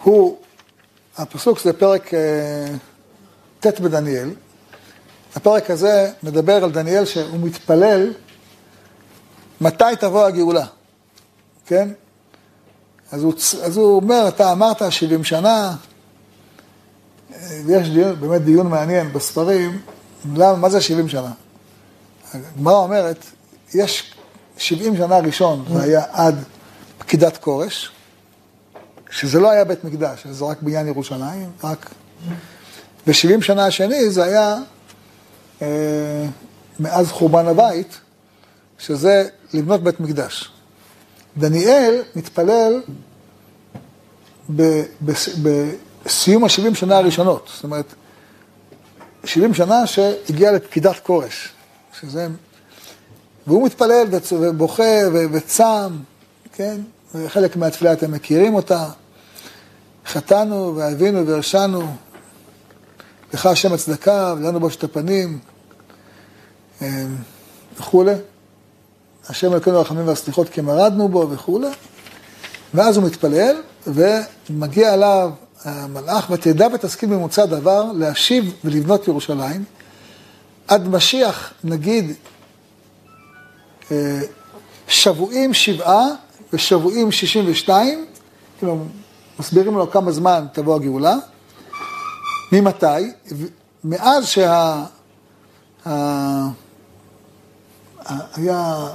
הוא, 0.03 0.39
הפסוק 1.19 1.61
זה 1.61 1.73
פרק 1.73 2.15
אה, 2.15 2.75
ט' 3.61 3.81
בדניאל. 3.81 4.31
הפרק 5.37 5.71
הזה 5.71 6.11
מדבר 6.23 6.65
על 6.65 6.73
דניאל 6.73 7.05
שהוא 7.05 7.39
מתפלל 7.41 8.13
מתי 9.61 9.85
תבוא 10.01 10.27
הגאולה, 10.27 10.67
כן? 11.67 11.89
אז 13.13 13.23
הוא, 13.23 13.35
אז 13.63 13.77
הוא 13.77 13.97
אומר, 13.97 14.29
אתה 14.29 14.53
אמרת 14.53 14.93
70 14.93 15.25
שנה, 15.25 15.77
ויש 17.67 17.89
דיון, 17.89 18.21
באמת 18.21 18.43
דיון 18.43 18.67
מעניין 18.67 19.13
בספרים, 19.13 19.81
למה, 20.35 20.57
מה 20.57 20.71
זה 20.71 20.81
70 20.81 21.09
שנה? 21.09 21.33
הגמרא 22.35 22.75
אומרת, 22.75 23.25
יש 23.75 24.15
70 24.57 24.97
שנה 24.97 25.19
ראשון, 25.19 25.65
זה 25.73 25.83
היה 25.83 26.03
עד 26.13 26.45
פקידת 26.99 27.37
כורש, 27.37 27.91
שזה 29.11 29.41
לא 29.41 29.51
היה 29.51 29.65
בית 29.65 29.85
מקדש, 29.85 30.27
זה 30.27 30.45
רק 30.45 30.63
בניין 30.63 30.87
ירושלים, 30.87 31.51
רק... 31.65 31.91
ו-70 33.07 33.43
שנה 33.43 33.67
השני 33.67 34.11
זה 34.11 34.25
היה 34.25 34.57
אה, 35.63 36.27
מאז 36.81 37.09
חורבן 37.09 37.47
הבית, 37.47 38.01
שזה 38.79 39.29
לבנות 39.55 39.83
בית 39.83 40.01
מקדש. 40.01 40.53
דניאל 41.37 42.03
מתפלל 42.17 42.83
ב, 44.57 44.63
ב, 45.05 45.13
בסיום 45.43 46.45
ה-70 46.45 46.75
שנה 46.75 46.97
הראשונות, 46.97 47.51
זאת 47.55 47.65
אומרת, 47.65 47.95
70 49.25 49.55
שנה 49.55 49.87
שהגיע 49.87 50.53
לפקידת 50.53 50.99
כורש, 51.03 51.49
שזה... 52.01 52.29
והוא 53.47 53.67
מתפלל 53.67 54.07
ובוכה 54.33 54.83
וצם, 55.33 55.97
כן? 56.53 56.81
וחלק 57.15 57.57
מהתפילה 57.57 57.93
אתם 57.93 58.13
מכירים 58.13 58.55
אותה. 58.55 58.89
חטאנו 60.09 60.77
ואבינו 60.77 61.27
והרשענו, 61.27 61.97
לך 63.35 63.47
השם 63.47 63.73
הצדקה 63.73 64.35
ולנו 64.39 64.61
בושת 64.61 64.85
הפנים 64.85 65.39
אה, 66.83 67.05
וכולי. 67.79 68.15
השם 69.29 69.53
אלוקינו 69.53 69.77
הרחמים 69.77 70.09
והסליחות 70.09 70.49
כי 70.49 70.61
מרדנו 70.61 71.09
בו 71.09 71.31
וכולי. 71.31 71.69
ואז 72.75 72.97
הוא 72.97 73.05
מתפלל 73.05 73.57
ומגיע 73.87 74.95
אליו 74.95 75.31
המלאך, 75.65 76.31
ותדע 76.31 76.67
ותשכיל 76.75 77.09
ממוצא 77.09 77.47
דבר 77.47 77.93
להשיב 77.93 78.55
ולבנות 78.65 79.09
ירושלים. 79.09 79.65
עד 80.69 80.89
משיח 80.89 81.53
נגיד 81.65 82.13
אה, 83.91 84.21
שבועים 84.89 85.55
שבעה 85.55 86.07
ושבועים 86.53 87.13
שישים 87.13 87.45
ושתיים, 87.47 88.07
מסבירים 89.39 89.75
לו 89.77 89.91
כמה 89.91 90.13
זמן 90.13 90.47
תבוא 90.53 90.77
הגאולה. 90.77 91.17
ממתי? 92.53 93.13
מאז 93.85 94.27
שה... 94.27 94.85
היה 98.37 98.89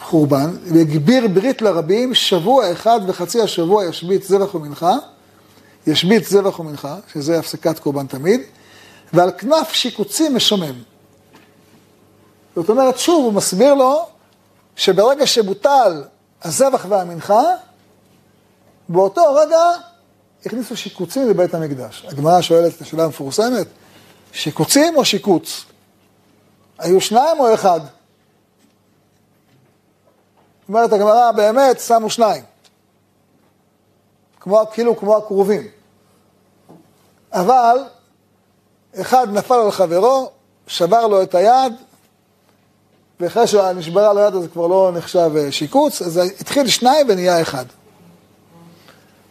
חורבן, 0.00 0.56
והגביר 0.72 1.28
ברית 1.28 1.62
לרבים, 1.62 2.14
שבוע 2.14 2.72
אחד 2.72 3.00
וחצי 3.06 3.42
השבוע 3.42 3.84
ישבית 3.84 4.22
זבח 4.22 4.54
ומנחה, 4.54 4.92
ישבית 5.86 6.24
זבח 6.24 6.60
ומנחה, 6.60 6.96
שזה 7.12 7.38
הפסקת 7.38 7.78
קורבן 7.78 8.06
תמיד, 8.06 8.40
ועל 9.12 9.30
כנף 9.38 9.72
שיקוצים 9.72 10.36
משומם. 10.36 10.74
זאת 12.56 12.68
אומרת, 12.68 12.98
שוב, 12.98 13.24
הוא 13.24 13.32
מסביר 13.32 13.74
לו 13.74 14.06
שברגע 14.76 15.26
שבוטל 15.26 16.02
הזבח 16.42 16.86
והמנחה, 16.88 17.42
באותו 18.88 19.34
רגע 19.34 19.60
הכניסו 20.46 20.76
שיקוצים 20.76 21.30
לבית 21.30 21.54
המקדש. 21.54 22.06
הגמרא 22.08 22.40
שואלת 22.40 22.76
את 22.76 22.80
השאלה 22.80 23.04
המפורסמת, 23.04 23.66
שיקוצים 24.32 24.96
או 24.96 25.04
שיקוץ? 25.04 25.64
היו 26.78 27.00
שניים 27.00 27.40
או 27.40 27.54
אחד? 27.54 27.80
אומרת 30.68 30.92
הגמרא, 30.92 31.32
באמת 31.32 31.80
שמו 31.80 32.10
שניים. 32.10 32.44
כמו, 34.40 34.60
כאילו 34.72 34.96
כמו 34.96 35.16
הכרובים. 35.16 35.68
אבל 37.32 37.84
אחד 39.00 39.26
נפל 39.32 39.54
על 39.54 39.70
חברו, 39.70 40.30
שבר 40.66 41.06
לו 41.06 41.22
את 41.22 41.34
היד, 41.34 41.72
ואחרי 43.20 43.46
שנשברה 43.46 44.12
לו 44.12 44.20
היד 44.20 44.34
אז 44.34 44.46
כבר 44.52 44.66
לא 44.66 44.90
נחשב 44.94 45.30
אה, 45.36 45.52
שיקוץ, 45.52 46.02
אז 46.02 46.20
התחיל 46.40 46.68
שניים 46.68 47.06
ונהיה 47.08 47.42
אחד. 47.42 47.64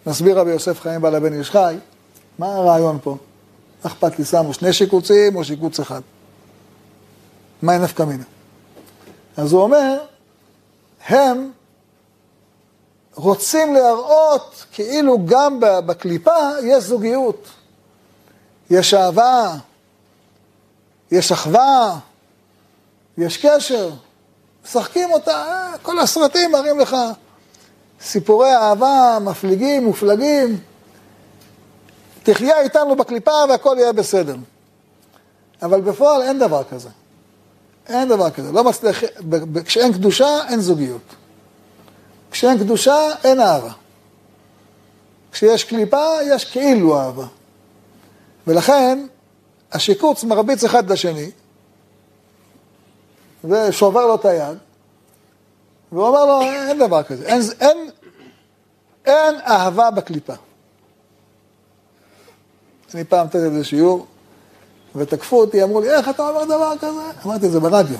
מסביר 0.08 0.39
רבי 0.39 0.52
יוסף 0.52 0.80
חיים 0.80 1.02
בעל 1.02 1.16
הבן 1.16 1.39
איש 1.39 1.52
חי, 1.52 1.76
מה 2.39 2.56
הרעיון 2.56 3.00
פה? 3.04 3.18
אכפת 3.84 4.20
לי, 4.20 4.26
שמו 4.26 4.54
שני 4.54 4.74
שיקוצים 4.74 5.36
או 5.36 5.44
שיקוץ 5.44 5.80
אחד? 5.80 6.02
מה 7.62 7.78
נפקא 7.78 8.04
מינה? 8.04 8.24
אז 9.38 9.54
הוא 9.54 9.62
אומר, 9.62 9.98
הם 11.08 11.52
רוצים 13.16 13.74
להראות 13.74 14.66
כאילו 14.72 15.26
גם 15.26 15.60
בקליפה 15.60 16.50
יש 16.63 16.84
זוגיות, 16.84 17.48
יש 18.70 18.94
אהבה, 18.94 19.54
יש 21.12 21.32
אחווה, 21.32 22.00
יש 23.18 23.46
קשר, 23.46 23.89
משחקים 24.66 25.12
אותה, 25.12 25.32
אה, 25.32 25.74
כל 25.82 26.00
הסרטים 26.00 26.52
מראים 26.52 26.80
לך 26.80 26.96
סיפורי 28.04 28.56
אהבה 28.56 29.18
מפליגים, 29.22 29.86
מופלגים. 29.86 30.60
תחיה 32.24 32.62
איתנו 32.62 32.96
בקליפה 32.96 33.32
והכל 33.50 33.76
יהיה 33.80 33.94
בסדר. 33.94 34.36
אבל 35.62 35.82
בפועל 35.82 36.22
אין 36.22 36.39
דבר 36.39 36.63
כזה. 36.63 36.89
אין 37.88 38.10
דבר 38.10 38.30
כזה. 38.30 38.52
לא 38.52 38.63
מצליח, 38.63 39.04
כשאין 39.66 39.94
קדושה, 39.94 40.48
אין 40.50 40.60
זוגיות. 40.60 41.16
כשאין 42.32 42.60
קדושה, 42.60 43.10
אין 43.24 43.39
אהבה. 43.39 43.72
כשיש 45.32 45.63
קליפה, 45.63 46.06
יש 46.26 46.46
כאילו 46.46 47.00
אהבה. 47.00 47.26
ולכן, 48.48 49.06
השיקוץ 49.72 50.24
מרביץ 50.24 50.63
אחד 50.63 50.92
לשני, 50.92 51.32
ושובר 53.44 54.06
לו 54.06 54.16
את 54.16 54.26
היד, 54.26 54.58
והוא 55.94 56.08
אומר 56.08 56.26
לו, 56.26 56.42
אין 56.42 56.80
דבר 56.80 57.04
כזה, 57.04 57.26
אין, 57.26 57.42
אין, 57.60 57.90
אין 59.06 59.36
אהבה 59.48 59.92
בקליפה. 59.92 60.34
אני 62.94 63.04
פעם 63.04 63.26
נתתי 63.26 63.38
איזה 63.38 63.64
שיעור, 63.64 64.06
ותקפו 64.96 65.42
אותי, 65.42 65.64
אמרו 65.64 65.82
לי, 65.82 65.90
איך 65.90 66.10
אתה 66.10 66.30
אומר 66.30 66.46
דבר 66.46 66.74
כזה? 66.80 67.02
אמרתי, 67.26 67.50
זה 67.50 67.60
ברדיו. 67.60 67.98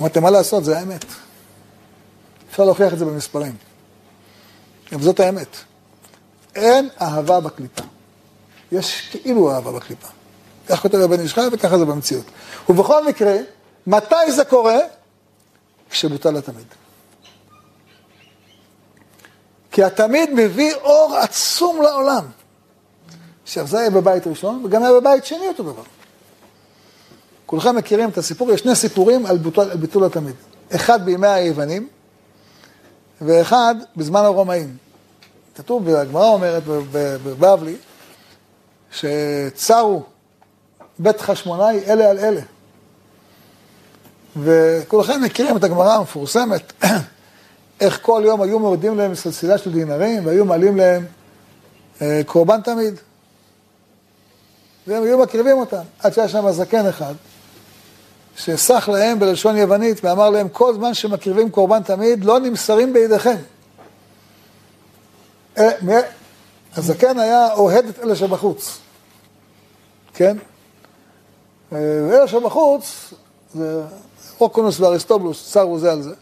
אמרתי, 0.00 0.20
מה 0.20 0.30
לעשות, 0.30 0.64
זה 0.64 0.78
האמת. 0.78 1.04
אפשר 2.50 2.64
להוכיח 2.64 2.92
את 2.92 2.98
זה 2.98 3.04
במספרים. 3.04 3.56
אבל 4.92 5.02
זאת 5.02 5.20
האמת. 5.20 5.56
אין 6.54 6.88
אהבה 7.00 7.40
בקליפה. 7.40 7.82
יש 8.72 9.08
כאילו 9.10 9.52
אהבה 9.52 9.72
בקליפה. 9.72 10.08
כך 10.68 10.82
כותב 10.82 10.98
הבן 10.98 11.20
איש 11.20 11.34
חי 11.34 11.40
וככה 11.52 11.78
זה 11.78 11.84
במציאות. 11.84 12.24
ובכל 12.68 13.06
מקרה, 13.06 13.36
מתי 13.86 14.32
זה 14.32 14.44
קורה? 14.44 14.78
כשבוטל 15.90 16.36
התמיד. 16.36 16.66
כי 19.70 19.84
התמיד 19.84 20.30
מביא 20.34 20.74
אור 20.74 21.16
עצום 21.16 21.82
לעולם. 21.82 22.24
עכשיו, 23.42 23.66
זה 23.66 23.78
היה 23.78 23.90
בבית 23.90 24.26
ראשון, 24.26 24.64
וגם 24.64 24.82
היה 24.82 24.92
בבית 24.92 25.24
שני 25.24 25.48
אותו 25.48 25.62
דבר. 25.62 25.82
כולכם 27.46 27.76
מכירים 27.76 28.08
את 28.08 28.18
הסיפור, 28.18 28.50
יש 28.50 28.60
שני 28.60 28.74
סיפורים 28.74 29.26
על 29.26 29.38
ביטול, 29.38 29.70
על 29.70 29.76
ביטול 29.76 30.04
התמיד. 30.04 30.34
אחד 30.74 31.04
בימי 31.04 31.28
היוונים, 31.28 31.88
ואחד 33.20 33.74
בזמן 33.96 34.24
הרומאים. 34.24 34.76
כתוב, 35.54 35.82
והגמרא 35.86 36.28
אומרת 36.28 36.62
בבבלי, 36.92 37.76
שצרו 38.92 40.02
בית 40.98 41.20
חשמונאי 41.20 41.80
אלה 41.86 42.10
על 42.10 42.18
אלה. 42.18 42.40
וכולכם 44.42 45.22
מכירים 45.22 45.56
את 45.56 45.64
הגמרא 45.64 45.94
המפורסמת, 45.94 46.72
איך 47.80 47.98
כל 48.02 48.22
יום 48.24 48.42
היו 48.42 48.58
מורידים 48.58 48.96
להם 48.98 49.14
סלסילה 49.14 49.58
של 49.58 49.72
דינרים 49.72 50.26
והיו 50.26 50.44
מעלים 50.44 50.76
להם 50.76 51.04
אה, 52.02 52.20
קורבן 52.26 52.60
תמיד. 52.60 52.94
והם 54.86 55.02
היו 55.02 55.18
מקריבים 55.18 55.58
אותם, 55.58 55.82
עד 55.98 56.12
שהיה 56.12 56.28
שם 56.28 56.50
זקן 56.50 56.86
אחד, 56.86 57.14
שסח 58.36 58.88
להם 58.88 59.18
בלשון 59.18 59.56
יוונית 59.56 60.04
ואמר 60.04 60.30
להם, 60.30 60.48
כל 60.48 60.74
זמן 60.74 60.94
שמקריבים 60.94 61.50
קורבן 61.50 61.82
תמיד, 61.82 62.24
לא 62.24 62.40
נמסרים 62.40 62.92
בידיכם. 62.92 63.36
אה, 65.58 66.00
הזקן 66.76 67.18
היה 67.18 67.52
אוהד 67.52 67.84
את 67.84 67.98
אלה 67.98 68.16
שבחוץ, 68.16 68.78
כן? 70.14 70.36
אה, 71.72 71.78
ואלה 72.10 72.28
שבחוץ, 72.28 73.14
זה 73.54 73.82
אוקונוס 74.40 74.80
ואריסטובלוס, 74.80 75.52
צרו 75.52 75.78
זה 75.78 75.92
על 75.92 76.02
זה. 76.02 76.14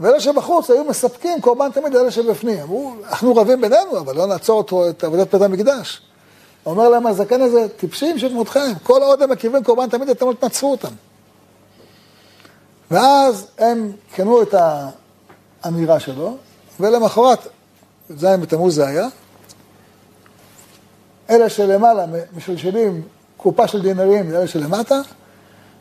ואלה 0.00 0.20
שבחוץ 0.20 0.70
היו 0.70 0.84
מספקים 0.84 1.40
קורבן 1.40 1.70
תמיד 1.70 1.94
לאלה 1.94 2.10
שבפנים. 2.10 2.60
אמרו, 2.60 2.94
אנחנו 3.08 3.36
רבים 3.36 3.60
בינינו, 3.60 3.98
אבל 3.98 4.16
לא 4.16 4.26
נעצור 4.26 4.58
אותו, 4.58 4.88
את 4.88 5.04
עבודת 5.04 5.34
בית 5.34 5.42
המקדש. 5.42 6.02
אומר 6.66 6.88
להם 6.88 7.06
הזקן 7.06 7.40
הזה, 7.40 7.66
טיפשים 7.76 8.18
שכמותכם, 8.18 8.72
כל 8.82 9.02
עוד 9.02 9.22
הם 9.22 9.30
מקריבים 9.30 9.64
קורבן 9.64 9.88
תמיד, 9.88 10.08
אתם 10.08 10.26
לא 10.26 10.32
תנצחו 10.32 10.70
אותם. 10.70 10.92
ואז 12.90 13.46
הם 13.58 13.92
קנו 14.14 14.42
את 14.42 14.54
האמירה 15.62 16.00
שלו, 16.00 16.36
ולמחרת, 16.80 17.48
ז' 18.16 18.24
בתמוז 18.24 18.74
זה 18.74 18.86
היה, 18.86 19.08
אלה 21.30 21.48
שלמעלה 21.48 22.04
משלשלים 22.36 23.02
קופה 23.36 23.68
של 23.68 23.82
דינרים 23.82 24.30
לאלה 24.30 24.46
שלמטה, 24.46 25.00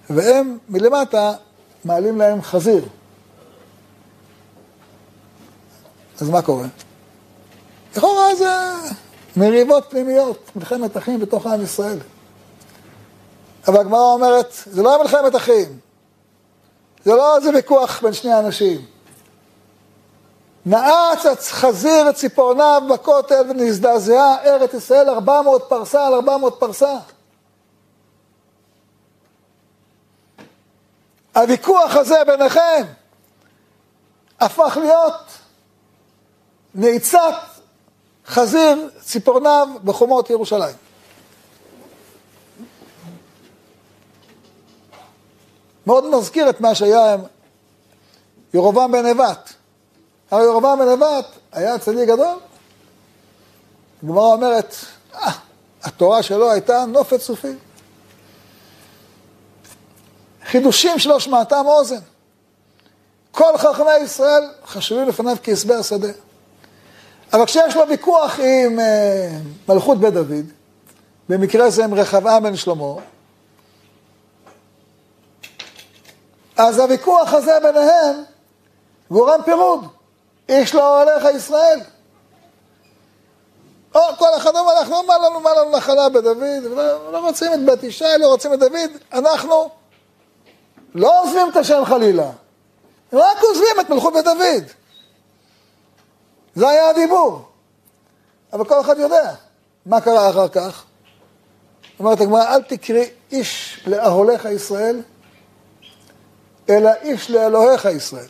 והם 0.09 0.57
מלמטה 0.69 1.33
מעלים 1.85 2.17
להם 2.17 2.41
חזיר. 2.41 2.85
אז 6.21 6.29
מה 6.29 6.41
קורה? 6.41 6.67
לכאורה 7.95 8.35
זה 8.35 8.73
מריבות 9.37 9.83
פנימיות, 9.89 10.51
מלחמת 10.55 10.97
אחים 10.97 11.19
בתוך 11.19 11.45
עם 11.45 11.63
ישראל. 11.63 11.99
אבל 13.67 13.79
הגמרא 13.79 14.13
אומרת, 14.13 14.53
זה 14.65 14.83
לא 14.83 15.01
מלחמת 15.01 15.35
אחים, 15.35 15.79
זה 17.05 17.15
לא 17.15 17.37
איזה 17.37 17.49
ויכוח 17.49 18.01
בין 18.01 18.13
שני 18.13 18.39
אנשים. 18.39 18.85
נעץ 20.65 21.51
חזיר 21.51 22.09
את 22.09 22.15
ציפורניו 22.15 22.81
בכותל 22.93 23.45
ונזדעזעה 23.49 24.43
ארץ 24.45 24.73
ישראל 24.73 25.09
400 25.09 25.65
פרסה 25.69 26.07
על 26.07 26.13
400 26.13 26.55
פרסה. 26.59 26.97
הוויכוח 31.37 31.95
הזה 31.95 32.15
ביניכם 32.27 32.85
הפך 34.39 34.77
להיות 34.81 35.23
נעיצת 36.75 37.35
חזיר 38.27 38.89
ציפורניו 39.01 39.67
בחומות 39.83 40.29
ירושלים. 40.29 40.75
מאוד 45.87 46.15
מזכיר 46.15 46.49
את 46.49 46.61
מה 46.61 46.75
שהיה 46.75 47.13
עם 47.13 47.21
ירובעם 48.53 48.91
בן 48.91 49.05
נבט. 49.05 49.49
הרי 50.31 50.43
ירובעם 50.43 50.79
בן 50.79 50.89
נבט 50.89 51.25
היה 51.51 51.79
צדיק 51.79 52.09
גדול. 52.09 52.37
הגמרא 54.03 54.33
אומרת, 54.33 54.75
אה, 55.15 55.31
התורה 55.83 56.23
שלו 56.23 56.51
הייתה 56.51 56.85
נופת 56.85 57.21
סופי. 57.21 57.55
חידושים 60.47 60.99
שלו 60.99 61.19
שמעתם 61.19 61.63
אוזן. 61.65 61.99
כל 63.31 63.57
חכמי 63.57 63.97
ישראל 64.03 64.43
חשובים 64.65 65.07
לפניו 65.07 65.37
כעשבי 65.43 65.73
השדה. 65.73 66.11
אבל 67.33 67.45
כשיש 67.45 67.75
לו 67.75 67.87
ויכוח 67.87 68.39
עם 68.39 68.79
אה, 68.79 69.29
מלכות 69.69 69.97
בית 69.99 70.13
דוד, 70.13 70.45
במקרה 71.29 71.69
זה 71.69 71.83
עם 71.83 71.93
רחבעם 71.93 72.43
בן 72.43 72.55
שלמה, 72.55 72.93
אז 76.57 76.79
הוויכוח 76.79 77.33
הזה 77.33 77.57
ביניהם 77.63 78.23
גורם 79.11 79.43
פירוד. 79.45 79.85
איש 80.49 80.75
לא 80.75 81.03
הולך 81.03 81.23
לישראל. 81.23 81.79
או, 83.95 84.01
כל 84.17 84.29
אחד 84.37 84.55
אומר, 84.55 84.79
אנחנו, 84.79 85.03
מה 85.03 85.17
לנו, 85.17 85.39
מה 85.39 85.49
לנו 85.53 85.77
נחלה 85.77 86.09
בדוד, 86.09 86.37
לא, 86.63 87.11
לא 87.11 87.19
רוצים 87.19 87.53
את 87.53 87.65
בת 87.65 87.83
ישי, 87.83 88.05
לא 88.19 88.27
רוצים 88.27 88.53
את 88.53 88.59
דוד, 88.59 88.89
אנחנו 89.13 89.69
לא 90.97 91.21
עוזבים 91.23 91.49
את 91.49 91.55
השם 91.55 91.85
חלילה, 91.85 92.29
רק 93.13 93.37
עוזבים 93.41 93.75
את 93.81 93.89
מלכות 93.89 94.13
בית 94.13 94.25
דוד. 94.25 94.63
זה 96.55 96.69
היה 96.69 96.89
הדיבור. 96.89 97.45
אבל 98.53 98.65
כל 98.65 98.81
אחד 98.81 98.99
יודע 98.99 99.33
מה 99.85 100.01
קרה 100.01 100.29
אחר 100.29 100.47
כך. 100.47 100.83
אומרת 101.99 102.21
הגמרא, 102.21 102.55
אל 102.55 102.61
תקראי 102.61 103.09
איש 103.31 103.83
לאהוליך 103.87 104.45
ישראל, 104.45 105.01
אלא 106.69 106.91
איש 107.01 107.31
לאלוהיך 107.31 107.85
ישראל. 107.85 108.27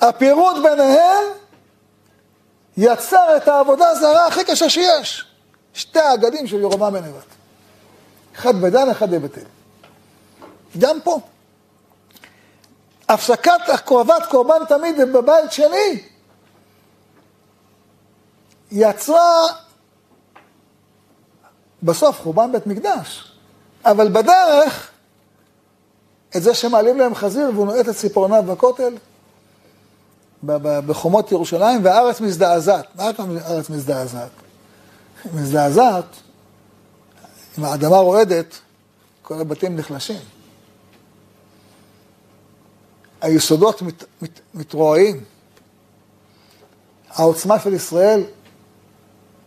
הפירוד 0.00 0.56
ביניהם 0.62 1.24
יצר 2.76 3.36
את 3.36 3.48
העבודה 3.48 3.88
הזרה 3.88 4.26
הכי 4.26 4.44
קשה 4.44 4.70
שיש. 4.70 5.24
שתי 5.74 5.98
העגלים 5.98 6.46
של 6.46 6.60
ירומם 6.60 6.92
בן 6.92 7.04
נבט. 7.04 7.24
אחד 8.34 8.60
בדן, 8.60 8.90
אחד 8.90 9.10
בבית 9.10 9.38
אל. 9.38 9.44
גם 10.78 11.00
פה. 11.00 11.20
הפסקת 13.08 13.68
הקרבת 13.74 14.26
קורבן 14.28 14.64
תמיד 14.68 14.96
בבית 15.12 15.52
שני 15.52 16.02
יצרה 18.70 19.46
בסוף 21.82 22.20
חורבן 22.20 22.52
בית 22.52 22.66
מקדש, 22.66 23.32
אבל 23.84 24.08
בדרך 24.08 24.90
את 26.36 26.42
זה 26.42 26.54
שמעלים 26.54 26.98
להם 26.98 27.14
חזיר 27.14 27.50
והוא 27.54 27.66
נועט 27.66 27.88
את 27.88 27.94
ציפורניו 27.94 28.42
בכותל, 28.42 28.94
בחומות 30.86 31.32
ירושלים, 31.32 31.84
והארץ 31.84 32.20
מזדעזעת. 32.20 32.86
מה 32.94 33.04
זאת 33.04 33.20
הארץ 33.44 33.70
מזדעזעת? 33.70 34.30
מזדעזעת, 35.34 36.04
אם 37.58 37.64
האדמה 37.64 37.96
רועדת, 37.96 38.54
כל 39.22 39.40
הבתים 39.40 39.76
נחלשים. 39.76 40.20
היסודות 43.24 43.82
מת, 43.82 44.04
מת, 44.22 44.40
מתרועעים. 44.54 45.24
העוצמה 47.08 47.60
של 47.60 47.74
ישראל 47.74 48.24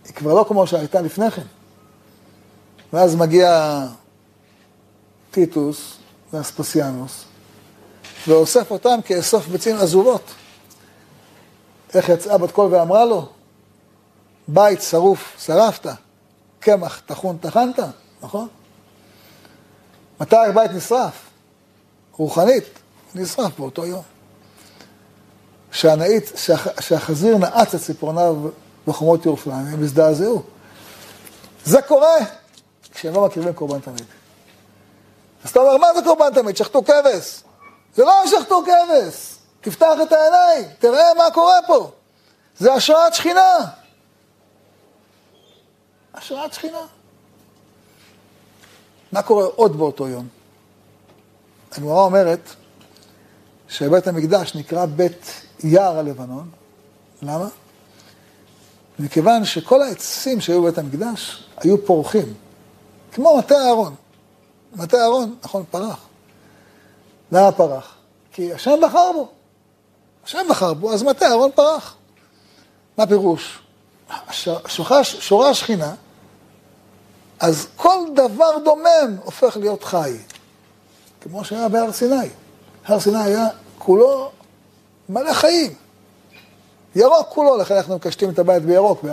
היא 0.05 0.13
כבר 0.13 0.33
לא 0.33 0.45
כמו 0.47 0.67
שהייתה 0.67 1.01
לפני 1.01 1.31
כן. 1.31 1.41
ואז 2.93 3.15
מגיע 3.15 3.79
טיטוס 5.31 5.97
ואספסיאנוס, 6.33 7.23
ואוסף 8.27 8.71
אותם 8.71 8.99
כאסוף 9.05 9.47
ביצים 9.47 9.75
עזובות. 9.75 10.31
איך 11.93 12.09
יצאה 12.09 12.37
בת 12.37 12.51
קול 12.51 12.73
ואמרה 12.73 13.05
לו? 13.05 13.29
בית 14.47 14.81
שרוף 14.81 15.35
שרפת, 15.39 15.89
קמח 16.59 17.01
טחון 17.05 17.37
טחנת, 17.37 17.79
נכון? 18.21 18.47
מתי 20.19 20.35
הבית 20.35 20.71
נשרף? 20.71 21.29
רוחנית, 22.11 22.63
נשרף 23.17 23.59
באותו 23.59 23.85
יום. 23.85 24.03
שהנאית, 25.71 26.31
שהח, 26.35 26.67
שהחזיר 26.81 27.37
נעץ 27.37 27.75
את 27.75 27.81
ציפורניו 27.81 28.35
בחומות 28.87 29.25
ירושלים, 29.25 29.67
הם 29.67 29.83
הזדעזעו. 29.83 30.43
זה 31.65 31.81
קורה 31.81 32.17
כשהם 32.91 33.13
לא 33.13 33.25
מקריבים 33.25 33.53
קורבן 33.53 33.79
תמיד. 33.79 34.05
אז 35.43 35.49
אתה 35.49 35.59
אומר, 35.59 35.77
מה 35.77 35.87
זה 35.95 36.01
קורבן 36.03 36.33
תמיד? 36.33 36.57
שחטו 36.57 36.83
כבש. 36.85 37.41
זה 37.95 38.03
לא 38.03 38.23
שחטו 38.27 38.63
כבש. 38.63 39.35
תפתח 39.61 39.93
את 40.03 40.11
העיניים, 40.11 40.75
תראה 40.79 41.13
מה 41.17 41.31
קורה 41.33 41.59
פה. 41.67 41.91
זה 42.57 42.73
השראת 42.73 43.13
שכינה. 43.13 43.57
השראת 46.13 46.53
שכינה. 46.53 46.85
מה 49.11 49.21
קורה 49.21 49.45
עוד 49.45 49.77
באותו 49.77 50.07
יום? 50.07 50.27
הגמרא 51.71 52.01
אומרת 52.01 52.39
שבית 53.69 54.07
המקדש 54.07 54.55
נקרא 54.55 54.85
בית 54.85 55.31
יער 55.63 55.99
הלבנון. 55.99 56.49
למה? 57.21 57.47
מכיוון 58.99 59.45
שכל 59.45 59.81
העצים 59.81 60.41
שהיו 60.41 60.61
בבית 60.61 60.77
המקדש 60.77 61.43
היו 61.57 61.85
פורחים, 61.85 62.33
כמו 63.11 63.37
מטה 63.37 63.55
אהרון. 63.55 63.95
מטה 64.75 64.97
אהרון, 64.97 65.35
נכון, 65.43 65.63
פרח. 65.71 66.07
למה 67.31 67.51
פרח? 67.51 67.95
כי 68.33 68.53
השם 68.53 68.79
בחר 68.83 69.11
בו. 69.13 69.29
השם 70.25 70.45
בחר 70.49 70.73
בו, 70.73 70.93
אז 70.93 71.03
מטה 71.03 71.25
אהרון 71.25 71.51
פרח. 71.55 71.95
מה 72.97 73.07
פירוש? 73.07 73.59
שורה 75.19 75.49
השכינה, 75.49 75.95
אז 77.39 77.67
כל 77.75 77.99
דבר 78.15 78.57
דומם 78.65 79.17
הופך 79.23 79.57
להיות 79.57 79.83
חי, 79.83 80.17
כמו 81.21 81.45
שהיה 81.45 81.69
בהר 81.69 81.91
סיני. 81.91 82.29
הר 82.87 82.99
סיני 82.99 83.23
היה 83.23 83.47
כולו 83.77 84.31
מלא 85.09 85.33
חיים. 85.33 85.73
ירוק 86.95 87.27
כולו, 87.29 87.57
לכן 87.57 87.75
אנחנו 87.75 87.95
מקשטים 87.95 88.29
את 88.29 88.39
הבית 88.39 88.63
בירוק 88.63 89.03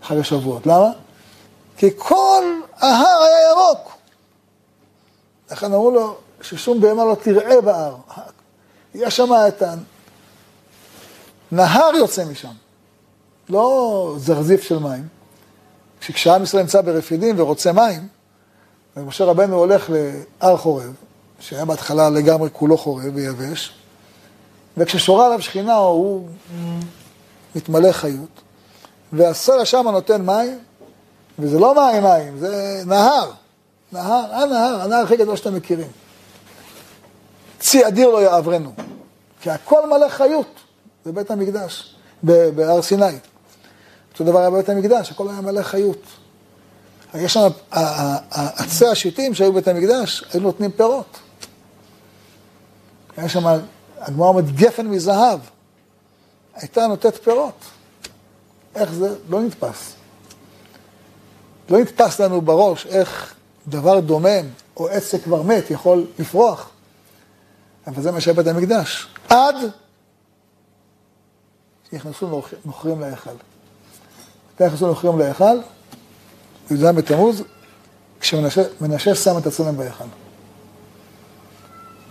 בחג 0.00 0.18
השבועות. 0.18 0.66
למה? 0.66 0.90
כי 1.76 1.90
כל 1.96 2.44
ההר 2.78 3.22
היה 3.22 3.50
ירוק. 3.50 3.92
לכן 5.50 5.66
אמרו 5.66 5.90
לו 5.90 6.16
ששום 6.40 6.80
בהמה 6.80 7.04
לא 7.04 7.16
תראה 7.22 7.60
בהר. 7.60 7.96
יש 8.94 9.16
שם 9.16 9.30
את 9.48 9.62
הנהר 11.52 11.94
יוצא 11.94 12.24
משם, 12.24 12.52
לא 13.48 14.14
זרזיף 14.18 14.62
של 14.62 14.78
מים. 14.78 15.08
כשעם 16.00 16.42
ישראל 16.42 16.62
נמצא 16.62 16.80
ברפידים 16.80 17.40
ורוצה 17.40 17.72
מים, 17.72 18.08
ומשה 18.96 19.24
רבנו 19.24 19.56
הולך 19.56 19.90
להר 20.40 20.56
חורב, 20.56 20.94
שהיה 21.42 21.64
בהתחלה 21.64 22.10
לגמרי 22.10 22.48
כולו 22.52 22.78
חורב 22.78 23.10
ויבש, 23.14 23.72
וכששורה 24.76 25.26
עליו 25.26 25.42
שכינה 25.42 25.74
הוא 25.74 26.28
מתמלא 27.56 27.92
חיות, 27.92 28.40
והסלע 29.12 29.64
שם 29.64 29.88
נותן 29.92 30.26
מים, 30.26 30.58
וזה 31.38 31.58
לא 31.58 31.74
מים 31.74 32.02
מים, 32.02 32.38
זה 32.38 32.82
נהר, 32.86 33.30
נהר, 33.92 34.34
הנהר, 34.34 34.80
הנהר 34.82 35.04
הכי 35.04 35.16
גדול 35.16 35.36
שאתם 35.36 35.54
מכירים. 35.54 35.88
צי 37.60 37.86
אדיר 37.86 38.08
לא 38.08 38.22
יעברנו, 38.22 38.72
כי 39.40 39.50
הכל 39.50 39.90
מלא 39.90 40.08
חיות, 40.08 40.54
זה 41.04 41.12
בית 41.12 41.30
המקדש, 41.30 41.94
בהר 42.22 42.82
סיני. 42.82 43.18
אותו 44.12 44.24
דבר 44.24 44.38
היה 44.38 44.50
בבית 44.50 44.68
המקדש, 44.68 45.10
הכל 45.10 45.28
היה 45.28 45.40
מלא 45.40 45.62
חיות. 45.62 46.02
יש 47.14 47.32
שם, 47.32 47.48
עצי 48.56 48.86
השיטים 48.86 49.34
שהיו 49.34 49.52
בבית 49.52 49.68
המקדש, 49.68 50.24
היו 50.32 50.40
נותנים 50.40 50.70
פירות. 50.70 51.18
היה 53.16 53.28
שם, 53.28 53.46
הגמרא 53.98 54.28
אומרת, 54.28 54.54
גפן 54.54 54.86
מזהב, 54.86 55.40
הייתה 56.54 56.86
נותנת 56.86 57.16
פירות. 57.16 57.64
איך 58.74 58.92
זה? 58.92 59.14
לא 59.28 59.42
נתפס. 59.42 59.94
לא 61.70 61.78
נתפס 61.78 62.20
לנו 62.20 62.40
בראש 62.40 62.86
איך 62.86 63.34
דבר 63.68 64.00
דומם 64.00 64.46
או 64.76 64.88
עץ 64.88 65.10
שכבר 65.10 65.42
מת 65.42 65.70
יכול 65.70 66.06
לפרוח. 66.18 66.70
אבל 67.86 68.02
זה 68.02 68.12
מה 68.12 68.20
שהיה 68.20 68.34
בית 68.34 68.46
המקדש. 68.46 69.08
עד 69.28 69.54
שנכנסו 71.90 72.42
נוכרים 72.64 73.00
להיכל. 73.00 73.30
מתי 74.54 74.64
נכנסו 74.64 74.86
נוכרים 74.86 75.18
להיכל? 75.18 75.58
י"ז 76.70 76.84
בתמוז, 76.84 77.42
כשמנשה 78.20 79.14
שם 79.14 79.38
את 79.38 79.46
הצלם 79.46 79.76
בהיכל. 79.76 80.04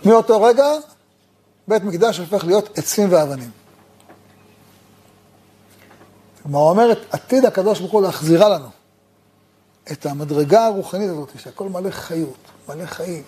מאותו 0.06 0.42
רגע, 0.42 0.66
בית 1.68 1.84
מקדש 1.84 2.18
הופך 2.18 2.44
להיות 2.44 2.78
עצים 2.78 3.12
ואבנים. 3.12 3.50
כלומר, 6.42 6.58
אומרת, 6.58 6.98
עתיד 7.10 7.44
הקדוש 7.44 7.78
ברוך 7.80 7.92
הוא 7.92 8.02
להחזירה 8.02 8.48
לנו 8.48 8.68
את 9.92 10.06
המדרגה 10.06 10.66
הרוחנית 10.66 11.10
הזאת, 11.10 11.30
שהכל 11.38 11.68
מלא 11.68 11.90
חיות, 11.90 12.36
מלא 12.68 12.86
חיים. 12.86 13.22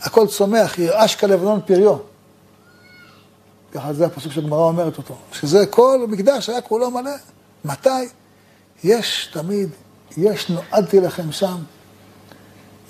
הכל 0.00 0.26
צומח, 0.26 0.78
ירעש 0.78 1.14
כלבנון 1.14 1.60
פריו. 1.66 1.96
ככה 3.72 3.92
זה 3.92 4.06
הפסוק 4.06 4.32
שהגמרא 4.32 4.60
אומרת 4.60 4.98
אותו. 4.98 5.16
שזה 5.32 5.66
כל 5.66 6.06
מקדש 6.08 6.48
היה 6.48 6.60
כולו 6.60 6.90
מלא. 6.90 7.10
מתי? 7.64 7.88
יש 8.84 9.30
תמיד, 9.32 9.68
יש 10.16 10.50
נועדתי 10.50 11.00
לכם 11.00 11.32
שם, 11.32 11.56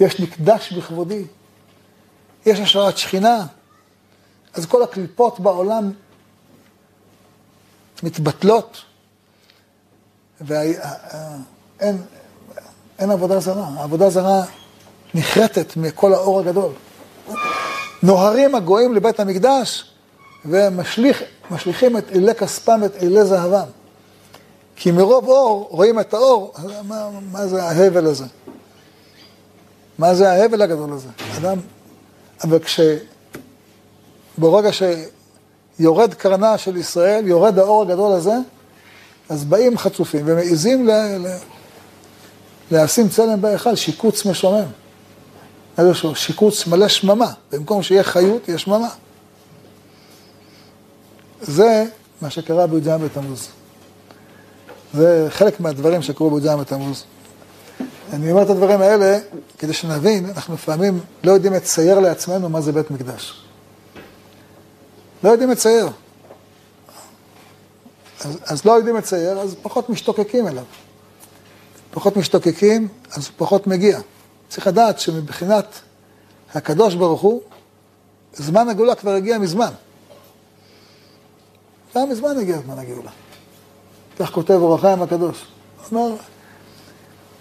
יש 0.00 0.20
נקדש 0.20 0.72
בכבודי, 0.72 1.24
יש 2.46 2.60
השראת 2.60 2.98
שכינה, 2.98 3.46
אז 4.54 4.66
כל 4.66 4.82
הקליפות 4.82 5.40
בעולם 5.40 5.92
מתבטלות, 8.02 8.82
ואין 10.40 12.02
אין 12.98 13.10
עבודה 13.10 13.40
זרה. 13.40 13.68
העבודה 13.76 14.10
זרה 14.10 14.42
נחרטת 15.14 15.76
מכל 15.76 16.14
האור 16.14 16.40
הגדול. 16.40 16.72
נוהרים 18.02 18.54
הגויים 18.54 18.94
לבית 18.94 19.20
המקדש 19.20 19.90
ומשליכים 20.44 21.96
את 21.98 22.12
אלי 22.12 22.34
כספם 22.34 22.80
ואת 22.82 22.96
אלי 23.02 23.24
זהבם. 23.24 23.66
כי 24.76 24.90
מרוב 24.90 25.28
אור 25.28 25.68
רואים 25.70 26.00
את 26.00 26.14
האור, 26.14 26.54
מה, 26.88 27.08
מה 27.32 27.46
זה 27.46 27.64
ההבל 27.64 28.06
הזה? 28.06 28.24
מה 29.98 30.14
זה 30.14 30.32
ההבל 30.32 30.62
הגדול 30.62 30.92
הזה? 30.92 31.08
אדם, 31.38 31.58
אבל 32.42 32.58
כש... 32.58 32.80
ברגע 34.38 34.70
שיורד 34.72 36.14
קרנה 36.14 36.58
של 36.58 36.76
ישראל, 36.76 37.26
יורד 37.26 37.58
האור 37.58 37.82
הגדול 37.82 38.12
הזה, 38.12 38.34
אז 39.28 39.44
באים 39.44 39.78
חצופים 39.78 40.22
ומעיזים 40.24 40.86
ל... 40.86 40.90
ל... 40.92 41.36
לשים 42.70 43.08
צלם 43.08 43.40
בהיכל, 43.40 43.74
שיקוץ 43.74 44.26
משומם. 44.26 44.64
איזשהו 45.78 46.14
שיקוץ 46.14 46.66
מלא 46.66 46.88
שממה, 46.88 47.32
במקום 47.52 47.82
שיהיה 47.82 48.02
חיות, 48.02 48.48
יש 48.48 48.62
שממה. 48.62 48.88
זה 51.40 51.84
מה 52.20 52.30
שקרה 52.30 52.66
בי"ז 52.66 52.88
בתמוז. 52.88 53.48
זה 54.94 55.26
חלק 55.30 55.60
מהדברים 55.60 56.02
שקרו 56.02 56.30
בי"ז 56.30 56.46
בתמוז. 56.46 57.04
אני 58.12 58.30
אומר 58.30 58.42
את 58.42 58.50
הדברים 58.50 58.80
האלה 58.80 59.18
כדי 59.58 59.72
שנבין, 59.72 60.30
אנחנו 60.30 60.54
לפעמים 60.54 61.00
לא 61.24 61.32
יודעים 61.32 61.52
לצייר 61.52 62.00
לעצמנו 62.00 62.48
מה 62.48 62.60
זה 62.60 62.72
בית 62.72 62.90
מקדש. 62.90 63.44
לא 65.24 65.30
יודעים 65.30 65.50
לצייר. 65.50 65.88
אז, 68.24 68.38
אז 68.44 68.64
לא 68.64 68.72
יודעים 68.72 68.96
לצייר, 68.96 69.38
אז 69.38 69.56
פחות 69.62 69.90
משתוקקים 69.90 70.48
אליו. 70.48 70.64
פחות 71.90 72.16
משתוקקים, 72.16 72.88
אז 73.12 73.30
פחות 73.36 73.66
מגיע. 73.66 73.98
צריך 74.48 74.66
לדעת 74.66 75.00
שמבחינת 75.00 75.66
הקדוש 76.54 76.94
ברוך 76.94 77.20
הוא, 77.20 77.40
זמן 78.32 78.68
הגאולה 78.68 78.94
כבר 78.94 79.10
הגיע 79.10 79.38
מזמן. 79.38 79.72
כבר 81.92 82.04
מזמן 82.04 82.38
הגיע 82.38 82.58
זמן 82.58 82.78
הגאולה. 82.78 83.10
כך 84.18 84.30
כותב 84.30 84.54
אור 84.54 84.74
החיים 84.74 85.02
הקדוש. 85.02 85.46
הוא 85.90 86.00
אומר, 86.00 86.16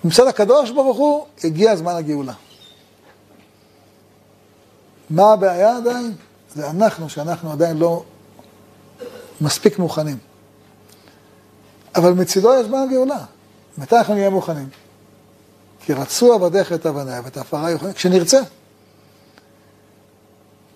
מצד 0.03 0.27
הקדוש 0.27 0.71
ברוך 0.71 0.97
הוא, 0.97 1.25
הגיע 1.43 1.75
זמן 1.75 1.95
הגאולה. 1.95 2.33
מה 5.09 5.33
הבעיה 5.33 5.77
עדיין? 5.77 6.13
זה 6.55 6.69
אנחנו, 6.69 7.09
שאנחנו 7.09 7.51
עדיין 7.51 7.77
לא 7.77 8.03
מספיק 9.41 9.79
מוכנים. 9.79 10.17
אבל 11.95 12.11
מצידו 12.13 12.53
יש 12.53 12.65
זמן 12.65 12.79
הגאולה. 12.87 13.25
מתי 13.77 13.97
אנחנו 13.97 14.13
נהיה 14.13 14.29
מוכנים? 14.29 14.69
כי 15.85 15.93
רצו 15.93 16.33
עבדיך 16.33 16.73
את 16.73 16.85
אבניה 16.85 17.21
ואת 17.23 17.37
העפרה 17.37 17.71
יוכלו, 17.71 17.93
כשנרצה. 17.93 18.41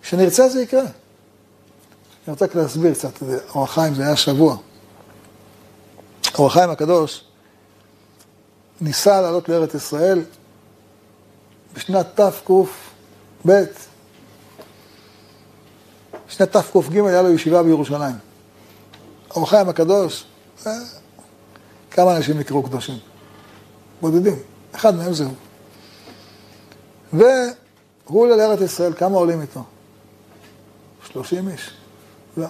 כשנרצה 0.01 0.49
זה 0.49 0.61
יקרה. 0.61 0.81
אני 0.81 2.33
רוצה 2.33 2.45
רק 2.45 2.55
להסביר 2.55 2.93
קצת, 2.93 3.23
אור 3.55 3.63
החיים 3.63 3.93
זה 3.93 4.03
היה 4.03 4.15
שבוע. 4.15 4.57
אור 6.37 6.47
החיים 6.47 6.69
הקדוש 6.69 7.26
ניסה 8.81 9.21
לעלות 9.21 9.49
לארץ 9.49 9.73
ישראל 9.73 10.23
בשנת 11.73 12.21
תק"ב. 12.21 13.63
בשנת 16.27 16.57
תק"ג 16.57 16.97
היה 16.97 17.21
לו 17.21 17.29
ישיבה 17.29 17.63
בירושלים. 17.63 18.15
אור 19.35 19.43
החיים 19.43 19.69
הקדוש, 19.69 20.25
אה, 20.67 20.71
כמה 21.91 22.17
אנשים 22.17 22.39
נקראו 22.39 22.63
קדושים? 22.63 22.97
בודדים. 24.01 24.35
אחד 24.75 24.95
מהם 24.95 25.13
זהו. 25.13 25.31
והוא 27.13 27.31
עולה 28.09 28.35
לארץ 28.35 28.61
ישראל, 28.61 28.93
כמה 28.93 29.17
עולים 29.17 29.41
איתו? 29.41 29.63
שלושים 31.11 31.49
איש? 31.49 31.71
לא. 32.37 32.47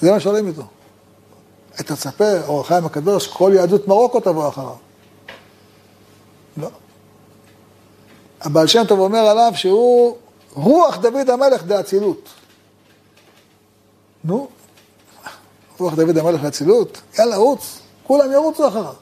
זה 0.00 0.10
מה 0.10 0.20
שעולים 0.20 0.46
איתו. 0.48 0.66
את 1.80 1.90
הצפה, 1.90 2.40
אור 2.46 2.60
החיים 2.60 2.84
הקדוש, 2.84 3.26
כל 3.26 3.52
יהדות 3.54 3.88
מרוקו 3.88 4.20
תבוא 4.20 4.48
אחריו. 4.48 4.74
לא. 6.56 6.68
הבעל 8.40 8.66
שם 8.66 8.84
טוב 8.88 8.98
אומר 8.98 9.18
עליו 9.18 9.52
שהוא 9.54 10.16
רוח 10.54 10.96
דוד 10.96 11.30
המלך 11.30 11.64
דאצילות. 11.64 12.28
נו, 14.24 14.48
רוח 15.78 15.94
דוד 15.94 16.18
המלך 16.18 16.44
לאצילות, 16.44 17.00
יאללה, 17.18 17.36
רוץ, 17.36 17.78
כולם 18.06 18.32
ירוצו 18.32 18.68
אחריו. 18.68 18.94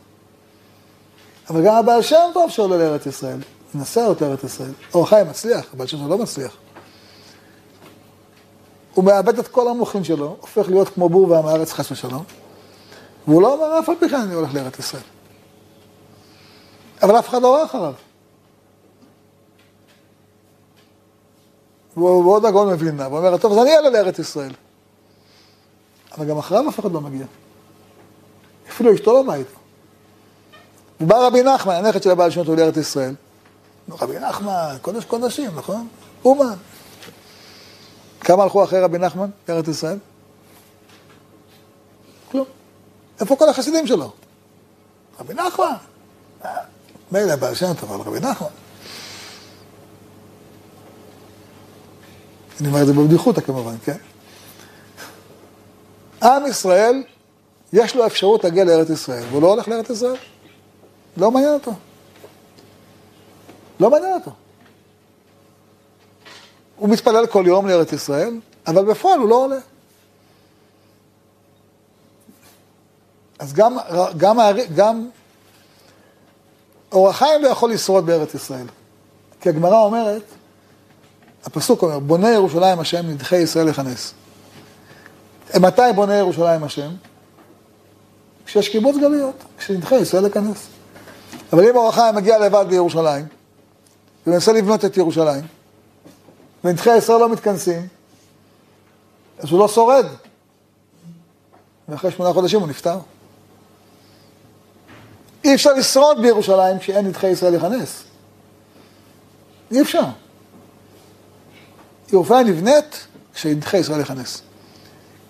אבל 1.50 1.64
גם 1.64 1.74
הבעל 1.74 2.02
שם 2.02 2.30
טוב 2.34 2.50
שעולה 2.50 2.76
לארץ 2.76 3.06
ישראל, 3.06 3.38
מנסה 3.74 4.00
לעלות 4.00 4.20
לארץ 4.20 4.44
ישראל. 4.44 4.72
אור 4.94 5.02
החיים 5.02 5.28
מצליח, 5.28 5.66
הבעל 5.74 5.86
שם 5.86 5.98
טוב 5.98 6.08
לא 6.08 6.18
מצליח. 6.18 6.56
הוא 8.94 9.04
מאבד 9.04 9.38
את 9.38 9.48
כל 9.48 9.68
המוחין 9.68 10.04
שלו, 10.04 10.36
הופך 10.40 10.68
להיות 10.68 10.88
כמו 10.88 11.08
בור 11.08 11.30
ועם 11.30 11.46
הארץ 11.46 11.72
חס 11.72 11.92
ושלום. 11.92 12.24
והוא 13.28 13.42
לא 13.42 13.54
אומר, 13.54 13.78
אף 13.78 13.88
על 13.88 13.94
פי 14.00 14.08
כן 14.08 14.20
אני 14.20 14.34
הולך 14.34 14.54
לארץ 14.54 14.78
ישראל. 14.78 15.02
אבל 17.02 17.18
אף 17.18 17.28
אחד 17.28 17.42
לא 17.42 17.54
ראה 17.54 17.64
אחריו. 17.64 17.94
והוא 21.96 22.32
עוד 22.32 22.44
הגאון 22.44 22.72
מווילנה, 22.72 23.08
והוא 23.08 23.18
אומר, 23.18 23.36
טוב, 23.36 23.52
אז 23.52 23.58
אני 23.58 23.76
אעלה 23.76 23.90
לארץ 23.90 24.18
ישראל. 24.18 24.52
אבל 26.16 26.26
גם 26.26 26.38
אחריו 26.38 26.68
אף 26.68 26.80
אחד 26.80 26.92
לא 26.92 27.00
מגיע. 27.00 27.26
אפילו 28.68 28.94
אשתו 28.94 29.24
לא 29.26 29.34
איתו. 29.34 29.58
ובא 31.00 31.26
רבי 31.26 31.42
נחמן, 31.42 31.74
הנכד 31.74 32.02
של 32.02 32.10
הבעל 32.10 32.30
שם 32.30 32.44
טוב 32.44 32.54
לארץ 32.54 32.76
ישראל. 32.76 33.14
רבי 33.88 34.18
נחמן, 34.18 34.76
קודש 34.82 35.04
קודשים, 35.04 35.50
נכון? 35.54 35.88
אומן. 36.24 36.54
כמה 38.20 38.42
הלכו 38.42 38.64
אחרי 38.64 38.80
רבי 38.80 38.98
נחמן 38.98 39.30
לארץ 39.48 39.68
ישראל? 39.68 39.98
כלום. 42.30 42.57
איפה 43.20 43.36
כל 43.36 43.48
החסידים 43.48 43.86
שלו? 43.86 44.12
רבי 45.20 45.34
נחמן. 45.34 45.74
מילא 47.12 47.32
הבעל 47.32 47.54
שם 47.54 47.72
טוב, 47.80 47.92
אבל 47.92 48.00
רבי 48.00 48.20
נחמן. 48.20 48.48
אני 52.60 52.68
אומר 52.68 52.82
את 52.82 52.86
זה 52.86 52.92
בבדיחותא 52.92 53.40
כמובן, 53.40 53.74
כן? 53.84 53.96
עם 56.22 56.46
ישראל, 56.46 57.02
יש 57.72 57.96
לו 57.96 58.06
אפשרות 58.06 58.44
להגיע 58.44 58.64
לארץ 58.64 58.90
ישראל, 58.90 59.24
והוא 59.30 59.42
לא 59.42 59.46
הולך 59.46 59.68
לארץ 59.68 59.90
ישראל. 59.90 60.16
לא 61.16 61.30
מעניין 61.30 61.54
אותו. 61.54 61.72
לא 63.80 63.90
מעניין 63.90 64.14
אותו. 64.14 64.30
הוא 66.76 66.88
מתפלל 66.88 67.26
כל 67.26 67.44
יום 67.46 67.68
לארץ 67.68 67.92
ישראל, 67.92 68.40
אבל 68.66 68.84
בפועל 68.84 69.18
הוא 69.18 69.28
לא 69.28 69.34
עולה. 69.34 69.58
אז 73.38 73.52
גם, 73.52 73.76
גם, 74.16 74.38
גם 74.74 75.08
אור 76.92 77.08
החיים 77.08 77.42
לא 77.42 77.48
יכול 77.48 77.72
לשרוד 77.72 78.06
בארץ 78.06 78.34
ישראל. 78.34 78.66
כי 79.40 79.48
הגמרא 79.48 79.80
אומרת, 79.80 80.22
הפסוק 81.44 81.82
אומר, 81.82 81.98
בונה 81.98 82.30
ירושלים 82.30 82.80
השם, 82.80 83.06
נדחי 83.10 83.36
ישראל 83.36 83.66
לכנס. 83.66 84.14
מתי 85.60 85.82
בונה 85.94 86.14
ירושלים 86.14 86.64
השם? 86.64 86.90
כשיש 88.46 88.68
קיבוץ 88.68 88.96
גלויות, 88.96 89.44
כשנדחה 89.58 89.96
ישראל 89.96 90.24
לכנס. 90.24 90.66
אבל 91.52 91.68
אם 91.68 91.76
אור 91.76 91.88
החיים 91.88 92.14
מגיע 92.14 92.38
לבד 92.38 92.64
בירושלים, 92.68 93.26
ומנסה 94.26 94.52
לבנות 94.52 94.84
את 94.84 94.96
ירושלים, 94.96 95.44
ונדחי 96.64 96.96
ישראל 96.96 97.20
לא 97.20 97.28
מתכנסים, 97.28 97.86
אז 99.38 99.50
הוא 99.50 99.58
לא 99.58 99.68
שורד. 99.68 100.06
ואחרי 101.88 102.10
שמונה 102.10 102.32
חודשים 102.32 102.60
הוא 102.60 102.68
נפטר. 102.68 102.98
אי 105.48 105.54
אפשר 105.54 105.72
לשרוד 105.72 106.22
בירושלים 106.22 106.78
כשאין 106.78 107.06
נדחי 107.06 107.26
ישראל 107.26 107.56
לכנס. 107.56 108.04
אי 109.70 109.82
אפשר. 109.82 110.04
ירושלים 112.12 112.46
נבנית 112.46 113.06
כשנדחי 113.34 113.76
ישראל 113.76 114.00
לכנס. 114.00 114.42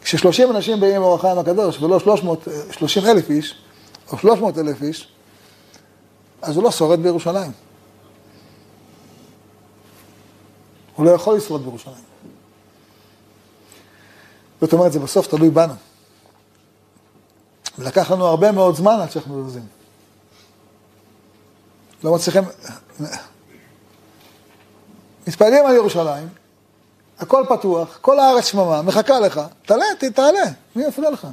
כששלושים 0.02 0.50
אנשים 0.50 0.80
באים 0.80 0.96
עם 0.96 1.02
אור 1.02 1.14
החיים 1.14 1.38
הקדוש, 1.38 1.82
ולא 1.82 2.00
שלוש 2.00 2.22
מאות, 2.22 2.48
שלושים 2.70 3.04
אלף 3.04 3.30
איש, 3.30 3.54
או 4.12 4.18
שלוש 4.18 4.40
מאות 4.40 4.58
אלף 4.58 4.82
איש, 4.82 5.08
אז 6.42 6.56
הוא 6.56 6.64
לא 6.64 6.70
שורד 6.70 7.00
בירושלים. 7.00 7.52
הוא 10.96 11.06
לא 11.06 11.10
יכול 11.10 11.36
לשרוד 11.36 11.62
בירושלים. 11.64 12.04
זאת 14.60 14.72
אומרת, 14.72 14.92
זה 14.92 14.98
בסוף 14.98 15.26
תלוי 15.26 15.50
בנו. 15.50 15.74
ולקח 17.78 18.10
לנו 18.10 18.26
הרבה 18.26 18.52
מאוד 18.52 18.76
זמן 18.76 19.00
עד 19.00 19.10
שאנחנו 19.10 19.50
זזים. 19.50 19.77
לא 22.04 22.14
מצליחים... 22.14 22.44
מתפעלים 25.26 25.66
על 25.66 25.74
ירושלים, 25.74 26.28
הכל 27.18 27.44
פתוח, 27.48 27.98
כל 28.00 28.18
הארץ 28.18 28.44
שממה, 28.44 28.82
מחכה 28.82 29.20
לך, 29.20 29.40
תעלה, 29.66 29.84
תעלה, 30.14 30.44
מי 30.76 30.84
יפריע 30.84 31.10
לך? 31.10 31.26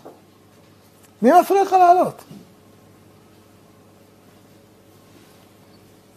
מי 1.21 1.29
מפריע 1.41 1.63
לך 1.63 1.71
לעלות? 1.71 2.23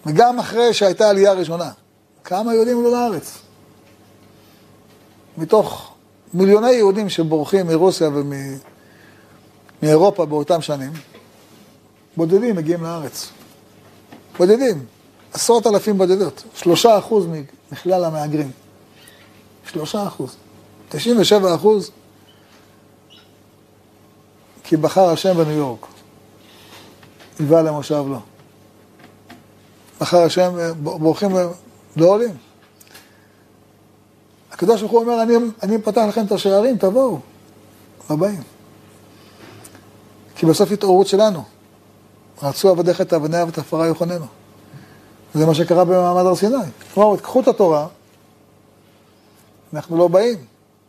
וגם 0.06 0.38
אחרי 0.38 0.74
שהייתה 0.74 1.10
עלייה 1.10 1.32
ראשונה, 1.32 1.70
כמה 2.24 2.54
יהודים 2.54 2.78
עלו 2.78 2.90
לארץ? 2.90 3.38
מתוך 5.38 5.94
מיליוני 6.34 6.72
יהודים 6.72 7.08
שבורחים 7.08 7.66
מרוסיה 7.66 8.10
ומאירופה 9.82 10.26
באותם 10.26 10.62
שנים, 10.62 10.92
בודדים 12.16 12.56
מגיעים 12.56 12.82
לארץ. 12.82 13.28
בודדים, 14.38 14.84
עשרות 15.32 15.66
אלפים 15.66 15.98
בודדות, 15.98 16.44
שלושה 16.54 16.98
אחוז 16.98 17.26
מכלל 17.72 18.04
המהגרים. 18.04 18.50
שלושה 19.66 20.06
אחוז. 20.06 20.36
תשעים 20.88 21.20
ושבע 21.20 21.54
אחוז 21.54 21.90
כי 24.64 24.76
בחר 24.76 25.08
השם 25.10 25.36
בניו 25.36 25.56
יורק. 25.56 25.86
היווה 27.38 27.62
למושב 27.62 28.04
לו. 28.08 28.20
בחר 30.00 30.22
השם, 30.22 30.52
בורחים, 30.82 31.30
לא 31.96 32.06
עולים. 32.06 32.36
הקדוש 34.52 34.80
ברוך 34.80 34.92
הוא 34.92 35.00
אומר, 35.00 35.22
אני, 35.22 35.34
אני 35.62 35.82
פתח 35.82 36.02
לכם 36.08 36.26
את 36.26 36.32
השערים, 36.32 36.76
תבואו. 36.76 37.20
לא 38.10 38.16
באים. 38.16 38.42
כי 40.36 40.46
בסוף 40.46 40.72
התעוררות 40.72 41.06
שלנו. 41.06 41.44
רצו 42.42 42.68
עבדיך 42.68 43.00
את 43.00 43.12
אבניה 43.12 43.44
ואת 43.44 43.58
עפרה 43.58 43.86
יוחננו. 43.86 44.26
זה 45.34 45.46
מה 45.46 45.54
שקרה 45.54 45.84
במעמד 45.84 46.26
הר 46.26 46.34
סיני. 46.34 46.56
כלומר, 46.94 47.16
קחו 47.16 47.40
את 47.40 47.48
התורה, 47.48 47.86
אנחנו 49.72 49.98
לא 49.98 50.08
באים. 50.08 50.38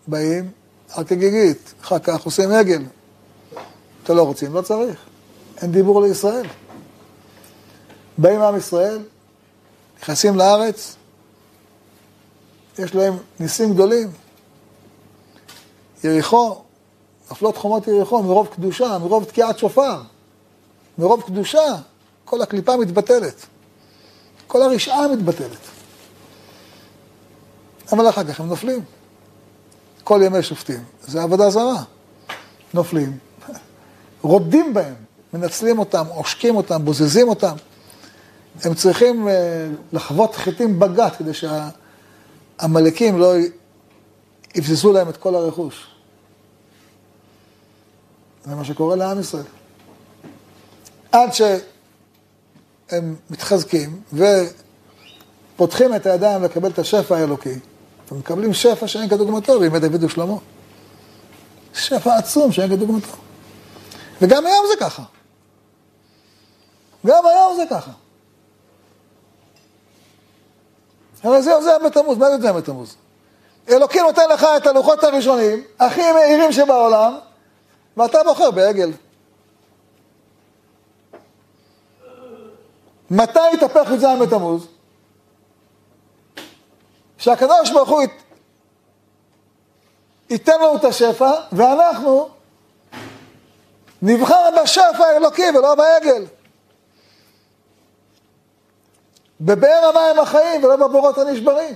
באים 0.08 0.52
רק 0.98 1.08
כגיגית, 1.08 1.74
אחר 1.82 2.00
כך 2.00 2.24
עושים 2.24 2.52
עגל. 2.52 2.84
אתם 4.04 4.16
לא 4.16 4.24
רוצים, 4.24 4.54
לא 4.54 4.62
צריך. 4.62 5.00
אין 5.62 5.72
דיבור 5.72 6.02
לישראל. 6.02 6.46
באים 8.18 8.42
עם 8.42 8.58
ישראל, 8.58 9.00
נכנסים 10.02 10.36
לארץ, 10.36 10.96
יש 12.80 12.96
להם 12.96 13.18
ניסים 13.40 13.74
גדולים. 13.74 14.12
יריחו, 16.04 16.62
נפלות 17.32 17.58
חומות 17.58 17.88
יריחו 17.88 18.24
מרוב 18.24 18.48
קדושה, 18.48 18.98
מרוב 18.98 19.24
תקיעת 19.24 19.60
שופר, 19.60 20.02
מרוב 21.00 21.22
קדושה, 21.22 21.76
כל 22.26 22.42
הקליפה 22.42 22.78
מתבטלת. 22.78 23.46
כל 24.48 24.62
הרשעה 24.62 25.08
מתבטלת. 25.08 25.60
אבל 27.92 28.10
אחר 28.10 28.24
כך 28.24 28.40
הם 28.40 28.48
נופלים. 28.48 28.80
כל 30.04 30.22
ימי 30.24 30.44
שופטים. 30.44 30.84
זה 31.08 31.24
עבודה 31.24 31.50
זרה. 31.50 31.84
נופלים, 32.74 33.18
רודים 34.22 34.74
בהם, 34.74 34.94
מנצלים 35.34 35.80
אותם, 35.80 36.06
עושקים 36.08 36.56
אותם, 36.56 36.86
בוזזים 36.86 37.30
אותם. 37.30 37.56
הם 38.64 38.74
צריכים 38.74 39.28
אה, 39.28 39.68
לחוות 39.94 40.36
חיטים 40.36 40.80
בגת 40.80 41.16
כדי 41.16 41.32
שהעמלקים 41.34 43.20
לא 43.20 43.34
יבזזו 44.56 44.94
להם 44.94 45.10
את 45.10 45.18
כל 45.18 45.36
הרכוש. 45.36 45.88
זה 48.46 48.56
מה 48.56 48.66
שקורה 48.66 48.96
לעם 48.96 49.20
ישראל. 49.20 49.44
עד 51.12 51.30
שהם 51.34 53.16
מתחזקים 53.30 54.02
ופותחים 55.56 55.96
את 55.96 56.06
הידיים 56.06 56.44
לקבל 56.44 56.70
את 56.70 56.80
השפע 56.80 57.18
האלוקי, 57.18 57.60
ומקבלים 58.12 58.54
שפע 58.54 58.88
שאין 58.88 59.10
כדוגמתו 59.10 59.60
בימי 59.60 59.80
דוד 59.80 60.04
ושלמה. 60.04 60.36
שפע 61.74 62.18
עצום 62.18 62.52
שאין 62.52 62.70
כדוגמתו. 62.70 63.08
וגם 64.22 64.46
היום 64.46 64.66
זה 64.68 64.86
ככה. 64.86 65.04
גם 67.06 67.26
היום 67.26 67.56
זה 67.56 67.64
ככה. 67.70 67.92
הרי 71.24 71.42
זה 71.42 71.52
י"ז 71.52 71.86
בתמוז, 71.86 72.18
מה 72.18 72.30
זה 72.30 72.48
י"ז 72.48 72.52
בתמוז? 72.56 72.96
אלוקים 73.70 74.06
נותן 74.06 74.30
לך 74.34 74.48
את 74.58 74.68
הלוחות 74.68 75.04
הראשונים, 75.04 75.64
הכי 75.80 76.12
מהירים 76.12 76.52
שבעולם, 76.52 77.18
ואתה 77.98 78.18
בוחר 78.24 78.52
בעגל. 78.52 78.92
מתי 83.12 83.40
יתהפך 83.54 83.92
י"ז 83.92 84.06
בתמוז? 84.22 84.68
שהקדוש 87.18 87.72
ברוך 87.72 87.90
הוא 87.90 88.02
ייתן 90.30 90.60
לנו 90.62 90.76
את 90.76 90.84
השפע, 90.84 91.32
ואנחנו 91.52 92.30
נבחר 94.02 94.50
בשפע 94.64 95.06
האלוקי 95.06 95.50
ולא 95.58 95.76
בעגל. 95.76 96.26
בבאר 99.42 99.92
המים 99.94 100.20
החיים 100.20 100.64
ולא 100.64 100.88
בבורות 100.88 101.18
הנשברים. 101.18 101.76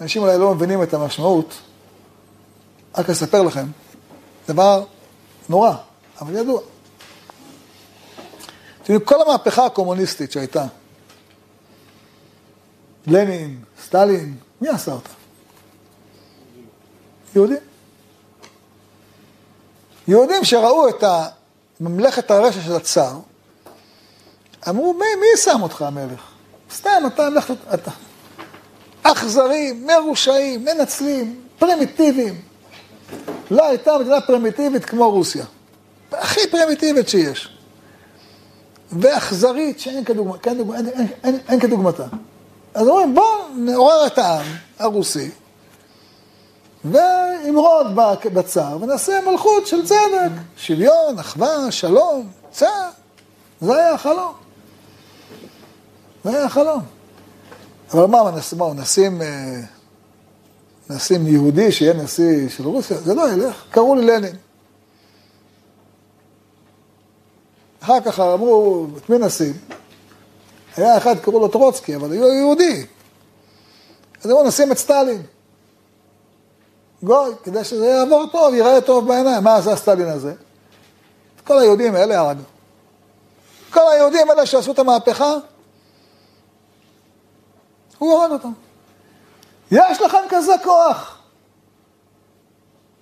אנשים 0.00 0.22
אולי 0.22 0.38
לא 0.38 0.54
מבינים 0.54 0.82
את 0.82 0.94
המשמעות, 0.94 1.54
רק 2.98 3.10
אספר 3.10 3.42
לכם, 3.42 3.66
דבר 4.52 4.84
נורא, 5.48 5.72
אבל 6.20 6.34
ידוע. 6.34 6.60
תראו, 8.82 9.04
כל 9.04 9.22
המהפכה 9.22 9.66
הקומוניסטית 9.66 10.32
שהייתה, 10.32 10.66
לנין, 13.06 13.64
סטלין, 13.84 14.36
מי 14.60 14.68
עשה 14.68 14.92
אותה? 14.92 15.10
יהודים. 17.34 17.56
יהודים 20.08 20.44
שראו 20.44 20.88
את 20.88 21.04
ממלכת 21.80 22.30
הרשע 22.30 22.60
של 22.60 22.72
הצאר, 22.72 23.18
אמרו, 24.68 24.94
מי, 24.94 25.04
מי 25.20 25.26
שם 25.36 25.62
אותך 25.62 25.82
המלך? 25.82 26.22
סתם, 26.74 27.02
אתה 27.06 27.30
מלכת, 27.30 27.54
אתה 27.74 27.90
אכזרים, 29.02 29.86
מרושעים, 29.86 30.64
מנצלים, 30.64 31.44
פרימיטיביים. 31.58 32.49
לא 33.50 33.68
הייתה 33.68 33.98
מדינה 33.98 34.20
פרימיטיבית 34.20 34.84
כמו 34.84 35.10
רוסיה. 35.10 35.44
הכי 36.12 36.40
פרימיטיבית 36.50 37.08
שיש. 37.08 37.48
ואכזרית 38.92 39.80
שאין 39.80 40.04
כדוגמה, 40.04 40.38
כן, 40.38 40.58
דוגמה, 40.58 40.76
אין, 40.76 40.88
אין, 40.88 41.06
אין, 41.24 41.38
אין 41.48 41.60
כדוגמתה. 41.60 42.04
אז 42.74 42.88
אומרים, 42.88 43.14
בואו 43.14 43.48
נעורר 43.56 44.06
את 44.06 44.18
העם 44.18 44.46
הרוסי, 44.78 45.30
ואמרוד 46.84 47.86
בצער, 48.32 48.82
ונעשה 48.82 49.20
מלכות 49.30 49.66
של 49.66 49.86
צדק, 49.86 50.30
שוויון, 50.56 51.18
אחווה, 51.18 51.70
שלום, 51.70 52.28
צער. 52.50 52.90
זה 53.60 53.76
היה 53.76 53.92
החלום. 53.92 54.32
זה 56.24 56.38
היה 56.38 56.48
חלום. 56.48 56.82
אבל 57.94 58.06
מה, 58.06 58.30
נשים, 58.74 59.22
נשים 60.90 61.26
יהודי 61.26 61.72
שיהיה 61.72 61.92
נשיא 61.92 62.48
של 62.48 62.66
רוסיה? 62.66 62.98
זה 62.98 63.14
לא 63.14 63.32
ילך. 63.32 63.64
קראו 63.70 63.94
לי 63.94 64.06
לנין. 64.06 64.36
אחר 67.80 68.00
כך 68.00 68.20
אמרו, 68.20 68.86
את 68.96 69.10
מי 69.10 69.18
נשים? 69.18 69.52
היה 70.76 70.96
אחד, 70.96 71.18
קראו 71.18 71.40
לו 71.40 71.48
טרוצקי, 71.48 71.96
אבל 71.96 72.16
הוא 72.18 72.32
יהודי. 72.32 72.86
אז 74.24 74.30
אמרו, 74.30 74.44
נשים 74.44 74.72
את 74.72 74.78
סטלין. 74.78 75.22
גוי, 77.02 77.34
כדי 77.42 77.64
שזה 77.64 77.86
יעבור 77.86 78.26
טוב, 78.32 78.54
ייראה 78.54 78.80
טוב 78.80 79.08
בעיניים. 79.08 79.44
מה 79.44 79.56
עשה 79.56 79.76
סטלין 79.76 80.08
הזה? 80.08 80.34
את 81.36 81.40
כל 81.46 81.58
היהודים 81.58 81.94
האלה 81.94 82.20
הרגו. 82.20 82.42
כל 83.70 83.80
היהודים 83.92 84.30
האלה 84.30 84.46
שעשו 84.46 84.72
את 84.72 84.78
המהפכה, 84.78 85.34
הוא 87.98 88.12
הרג 88.12 88.32
אותם. 88.32 88.52
יש 89.70 90.00
לכם 90.00 90.18
כזה 90.28 90.52
כוח 90.64 91.18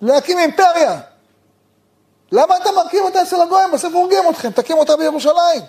להקים 0.01 0.37
אימפריה. 0.37 0.99
למה 2.31 2.57
אתם 2.57 2.69
מרכיב 2.75 2.99
אותה 3.03 3.21
אצל 3.21 3.41
הגויים? 3.41 3.71
בסוף 3.71 3.93
הורגים 3.93 4.23
אתכם, 4.29 4.51
תקימו 4.51 4.79
אותה 4.79 4.97
בירושלים. 4.97 5.61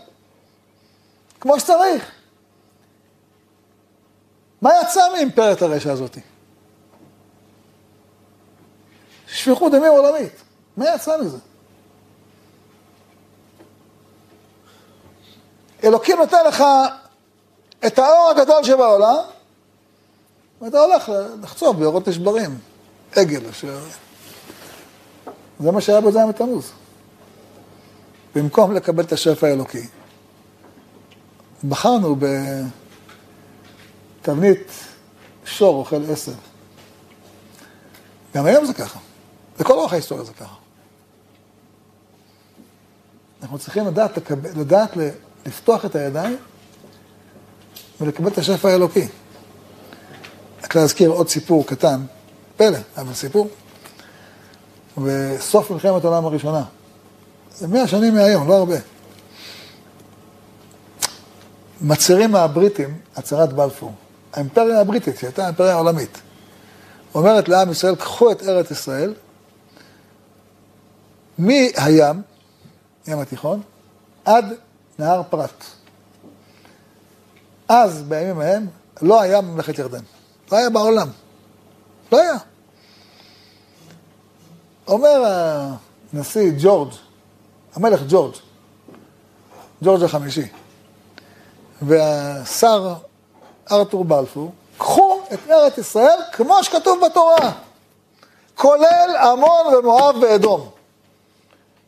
כמו 1.40 1.60
שצריך. 1.60 2.10
מה 4.62 4.70
יצא 4.82 5.12
מאימפריית 5.12 5.62
הרשע 5.62 5.92
הזאת? 5.92 6.18
שפיכות 9.26 9.72
דמים 9.72 9.92
עולמית. 9.92 10.32
מה 10.76 10.94
יצא 10.94 11.16
מזה? 11.16 11.38
אלוקים 15.84 16.18
נותן 16.18 16.44
לך 16.46 16.64
את 17.86 17.98
האור 17.98 18.30
הגדול 18.30 18.64
שבעולם, 18.64 19.24
ואתה 20.60 20.78
הולך 20.78 21.12
לחצוב 21.42 21.80
באורות 21.80 22.08
נשברים. 22.08 22.58
עגל, 23.16 23.48
אשר... 23.48 23.78
זה 25.60 25.70
מה 25.70 25.80
שהיה 25.80 26.00
בז' 26.00 26.16
בתמוז. 26.28 26.70
במקום 28.34 28.74
לקבל 28.74 29.04
את 29.04 29.12
השפע 29.12 29.46
האלוקי, 29.46 29.86
בחרנו 31.68 32.16
בתבנית 34.20 34.72
שור 35.44 35.76
אוכל 35.76 36.10
עשר. 36.12 36.32
גם 38.34 38.46
היום 38.46 38.64
זה 38.64 38.74
ככה. 38.74 38.98
לכל 39.60 39.72
אורך 39.72 39.92
ההיסטוריה 39.92 40.24
זה 40.24 40.32
ככה. 40.32 40.54
אנחנו 43.42 43.58
צריכים 43.58 43.86
לדעת, 43.86 44.18
לדעת 44.56 44.90
לפתוח 45.46 45.84
את 45.84 45.94
הידיים 45.94 46.36
ולקבל 48.00 48.28
את 48.28 48.38
השפע 48.38 48.68
האלוקי. 48.68 49.08
רק 50.70 50.76
להזכיר 50.76 51.10
עוד 51.10 51.28
סיפור 51.28 51.66
קטן, 51.66 52.00
פלא, 52.56 52.78
אבל 52.96 53.14
סיפור. 53.14 53.48
בסוף 54.98 55.70
מלחמת 55.70 56.04
העולם 56.04 56.26
הראשונה, 56.26 56.64
זה 57.56 57.68
מאה 57.68 57.88
שנים 57.88 58.14
מהיום, 58.14 58.48
לא 58.48 58.54
הרבה. 58.54 58.76
מצהירים 61.80 62.30
מהבריטים 62.30 62.98
הצהרת 63.16 63.52
בלפור. 63.52 63.92
האימפריה 64.32 64.80
הבריטית, 64.80 65.18
שהייתה 65.18 65.44
האימפריה 65.44 65.72
העולמית, 65.72 66.20
אומרת 67.14 67.48
לעם 67.48 67.70
ישראל, 67.70 67.94
קחו 67.94 68.32
את 68.32 68.42
ארץ 68.42 68.70
ישראל 68.70 69.14
מהים, 71.38 72.22
ים 73.06 73.18
התיכון, 73.18 73.62
עד 74.24 74.44
נהר 74.98 75.22
פרת. 75.30 75.64
אז, 77.68 78.02
בימים 78.02 78.40
ההם, 78.40 78.66
לא 79.02 79.20
היה 79.20 79.40
ממלכת 79.40 79.78
ירדן. 79.78 80.02
לא 80.52 80.56
היה 80.56 80.70
בעולם. 80.70 81.08
לא 82.12 82.20
היה. 82.20 82.34
אומר 84.88 85.24
הנשיא 86.12 86.52
ג'ורג', 86.58 86.92
המלך 87.74 88.00
ג'ורג', 88.08 88.34
ג'ורג' 89.82 90.02
החמישי, 90.02 90.48
והשר 91.82 92.94
ארתור 93.72 94.04
בלפור, 94.04 94.52
קחו 94.78 95.20
את 95.34 95.38
ארץ 95.50 95.78
ישראל 95.78 96.18
כמו 96.32 96.64
שכתוב 96.64 96.98
בתורה, 97.06 97.52
כולל 98.54 99.16
עמון 99.22 99.74
ומואב 99.74 100.16
ואדום. 100.22 100.70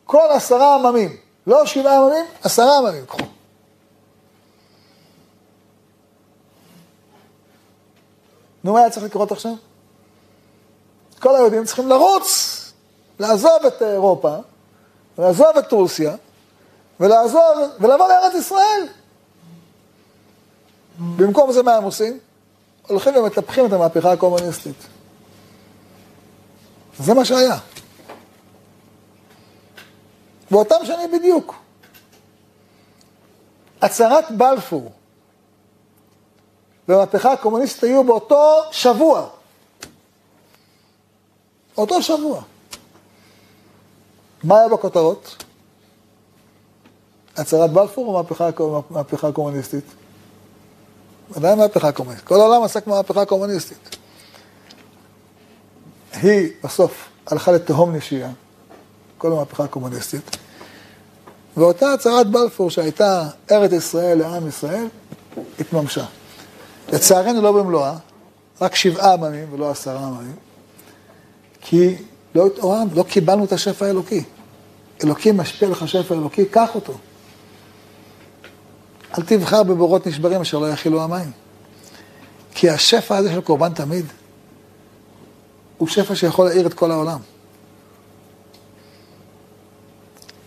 כל 0.05 0.27
עשרה 0.29 0.75
עממים, 0.75 1.17
לא 1.47 1.65
שבעה 1.65 1.97
עממים, 1.97 2.25
עשרה 2.43 2.77
עממים, 2.77 3.05
קחו. 3.05 3.32
נו, 8.63 8.73
מה 8.73 8.79
היה 8.79 8.89
צריך 8.89 9.05
לקרות 9.05 9.31
עכשיו? 9.31 9.53
כל 11.19 11.35
היהודים 11.35 11.65
צריכים 11.65 11.89
לרוץ, 11.89 12.59
לעזוב 13.19 13.65
את 13.67 13.81
אירופה, 13.81 14.35
לעזוב 15.17 15.57
את 15.59 15.71
רוסיה, 15.71 16.15
ולעזוב, 16.99 17.41
ולבוא 17.79 18.07
לארץ 18.07 18.33
ישראל. 18.33 18.87
במקום 20.99 21.51
זה 21.51 21.63
מה 21.63 21.75
הם 21.75 21.83
עושים? 21.83 22.19
הולכים 22.87 23.15
ומטפחים 23.15 23.65
את 23.65 23.73
המהפכה 23.73 24.11
הקומוניסטית. 24.11 24.75
זה 26.99 27.13
מה 27.13 27.25
שהיה. 27.25 27.57
באותם 30.51 30.75
שנים 30.85 31.11
בדיוק. 31.11 31.55
הצהרת 33.81 34.31
בלפור 34.31 34.91
והמהפכה 36.87 37.31
הקומוניסטית 37.31 37.83
היו 37.83 38.03
באותו 38.03 38.61
שבוע. 38.71 39.27
אותו 41.77 42.01
שבוע. 42.01 42.41
מה 44.43 44.59
היה 44.59 44.69
בכותרות? 44.69 45.43
הצהרת 47.37 47.71
בלפור 47.71 48.23
או 48.59 48.83
מהפכה 48.89 49.27
הקומוניסטית? 49.27 49.83
עדיין 51.35 51.59
מהפכה 51.59 51.91
קומוניסטית. 51.91 52.27
כל 52.27 52.35
העולם 52.35 52.63
עסק 52.63 52.87
במהפכה 52.87 53.21
הקומוניסטית. 53.21 53.95
היא 56.13 56.49
בסוף 56.63 57.09
הלכה 57.27 57.51
לתהום 57.51 57.95
נשייה, 57.95 58.31
כל 59.17 59.31
המהפכה 59.31 59.63
הקומוניסטית, 59.63 60.37
ואותה 61.57 61.93
הצהרת 61.93 62.27
בלפור 62.27 62.69
שהייתה 62.69 63.29
ארץ 63.51 63.71
ישראל 63.71 64.17
לעם 64.17 64.47
ישראל, 64.47 64.87
התממשה. 65.59 66.05
לצערנו 66.89 67.41
לא 67.41 67.51
במלואה, 67.51 67.95
רק 68.61 68.75
שבעה 68.75 69.13
עממים 69.13 69.53
ולא 69.53 69.71
עשרה 69.71 70.07
עממים, 70.07 70.35
כי 71.61 71.95
לא 72.35 72.47
התעוררנו, 72.47 72.89
לא 72.95 73.03
קיבלנו 73.03 73.43
את 73.45 73.51
השפע 73.51 73.85
האלוקי. 73.85 74.23
אלוקים 75.03 75.37
משפיע 75.37 75.69
לך 75.69 75.87
שפע 75.87 76.15
אלוקי, 76.15 76.45
קח 76.45 76.75
אותו. 76.75 76.93
אל 79.17 79.23
תבחר 79.23 79.63
בבורות 79.63 80.07
נשברים 80.07 80.41
אשר 80.41 80.59
לא 80.59 80.69
יכילו 80.69 81.01
המים. 81.01 81.31
כי 82.55 82.69
השפע 82.69 83.17
הזה 83.17 83.31
של 83.31 83.41
קורבן 83.41 83.73
תמיד, 83.73 84.05
הוא 85.77 85.87
שפע 85.87 86.15
שיכול 86.15 86.45
להאיר 86.45 86.67
את 86.67 86.73
כל 86.73 86.91
העולם. 86.91 87.19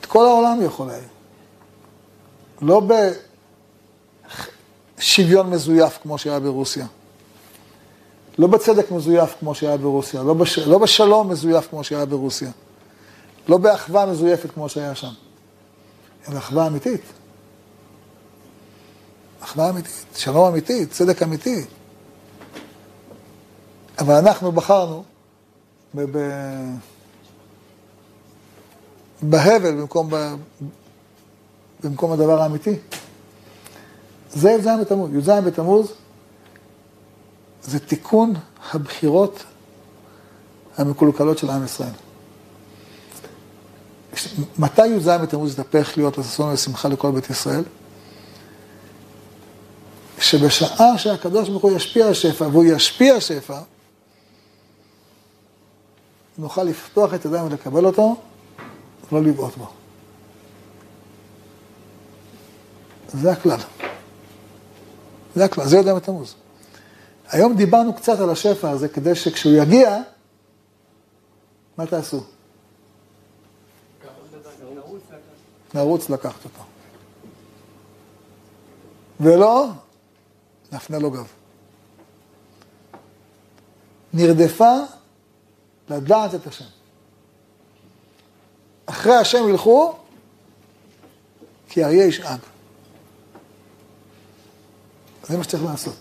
את 0.01 0.07
כל 0.07 0.27
העולם 0.27 0.63
יכול 0.63 0.87
להאיר. 0.87 1.09
לא 2.63 2.81
בשוויון 4.99 5.51
מזויף 5.51 5.99
כמו 6.03 6.19
שהיה 6.19 6.41
ברוסיה. 6.41 6.87
לא 8.39 8.47
בצדק 8.47 8.91
מזויף 8.91 9.35
כמו 9.41 9.55
שהיה 9.55 9.77
ברוסיה, 9.77 10.23
לא, 10.23 10.35
בש... 10.35 10.59
לא 10.59 10.79
בשלום 10.79 11.29
מזויף 11.29 11.69
כמו 11.71 11.85
שהיה 11.85 12.07
ברוסיה, 12.07 12.51
לא 13.49 13.59
באחווה 13.59 14.07
מזויפת 14.07 14.51
כמו 14.51 14.69
שהיה 14.69 14.95
שם, 14.95 15.13
אלא 16.29 16.39
אחווה 16.39 16.67
אמיתית. 16.67 17.01
אחווה 19.41 19.71
אמיתית, 19.71 20.07
שלום 20.17 20.47
אמיתי, 20.47 20.87
צדק 20.87 21.23
אמיתי. 21.23 21.65
אבל 23.99 24.15
אנחנו 24.15 24.53
בחרנו 24.53 25.05
ב... 25.97 26.07
בהבל 29.23 29.81
במקום, 29.81 30.11
ב... 30.11 30.35
במקום 31.83 32.13
הדבר 32.13 32.43
האמיתי. 32.43 32.75
זה 34.37 34.51
י"ז 34.51 34.69
בתמוז. 34.81 35.11
י"ז 35.15 35.29
בתמוז 35.29 35.93
זה 37.63 37.79
תיקון 37.79 38.35
הבחירות 38.73 39.45
המקולקלות 40.77 41.39
של 41.39 41.51
עם 41.51 41.65
ישראל. 41.65 41.93
מתי 44.59 44.87
י"ז 44.87 45.09
בתמוז 45.09 45.53
יתהפך 45.53 45.93
להיות 45.97 46.19
לששון 46.19 46.53
ושמחה 46.53 46.89
לכל 46.89 47.11
בית 47.11 47.31
ישראל? 47.31 47.63
שבשעה 50.19 50.99
שהקדוש 50.99 51.49
ברוך 51.49 51.63
הוא 51.63 51.77
ישפיע 51.77 52.07
השפע, 52.07 52.47
והוא 52.47 52.65
ישפיע 52.65 53.15
השפע, 53.15 53.59
נוכל 56.39 56.63
לפתוח 56.63 57.15
את 57.15 57.25
ידיים 57.25 57.47
ולקבל 57.47 57.87
אותו, 57.87 58.17
ולא 59.13 59.23
לבעוט 59.23 59.57
בו. 59.57 59.67
זה 63.09 63.33
הכלל. 63.33 63.59
זה 65.37 65.45
הכלל, 65.45 65.67
זה 65.69 65.77
יודע 65.77 65.95
בתמוז. 65.95 66.35
היום 67.29 67.57
דיברנו 67.57 67.95
קצת 67.95 68.21
על 68.21 68.31
השפע 68.31 68.71
הזה, 68.71 68.89
כדי 68.89 69.15
שכשהוא 69.15 69.53
יגיע, 69.53 69.99
מה 71.77 71.87
תעשו? 71.87 72.25
נרוץ 75.75 76.11
לקחת 76.11 76.45
אותו. 76.45 76.63
ולא, 79.21 79.67
נפנה 80.73 80.99
לו 80.99 81.11
גב. 81.11 81.27
נרדפה 84.13 84.75
לדעת 85.89 86.35
את 86.35 86.47
השם. 86.47 86.65
אחרי 88.87 89.15
השם 89.15 89.49
ילכו, 89.49 89.95
כי 91.69 91.85
אריה 91.85 92.07
ישאג. 92.07 92.41
זה 95.29 95.37
מה 95.37 95.45
שצריך 95.45 95.65
לעשות. 95.65 95.97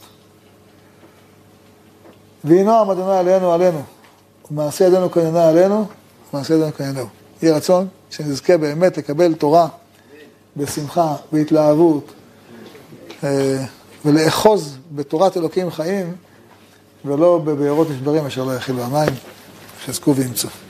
ויהי 2.44 2.64
נועם 2.64 2.90
אדוני 2.90 3.18
עלינו 3.18 3.54
עלינו, 3.54 3.82
ומעשה 4.52 4.86
ידינו 4.86 5.12
כננה 5.12 5.50
עלינו, 5.50 5.86
ומעשה 6.34 6.54
ידינו 6.54 6.74
כננהו. 6.74 7.08
יהי 7.42 7.52
רצון 7.52 7.88
שנזכה 8.10 8.58
באמת 8.58 8.98
לקבל 8.98 9.34
תורה 9.34 9.68
בשמחה, 10.58 11.16
בהתלהבות, 11.32 12.12
אה, 13.24 13.66
ולאחוז 14.06 14.78
בתורת 14.92 15.38
אלוקים 15.38 15.72
חיים, 15.72 16.16
ולא 17.06 17.42
בבארות 17.44 17.90
נשברים 17.90 18.26
אשר 18.26 18.44
לא 18.44 18.52
יכילו 18.52 18.84
המים, 18.84 19.14
שיזכו 19.86 20.16
וימצאו. 20.16 20.65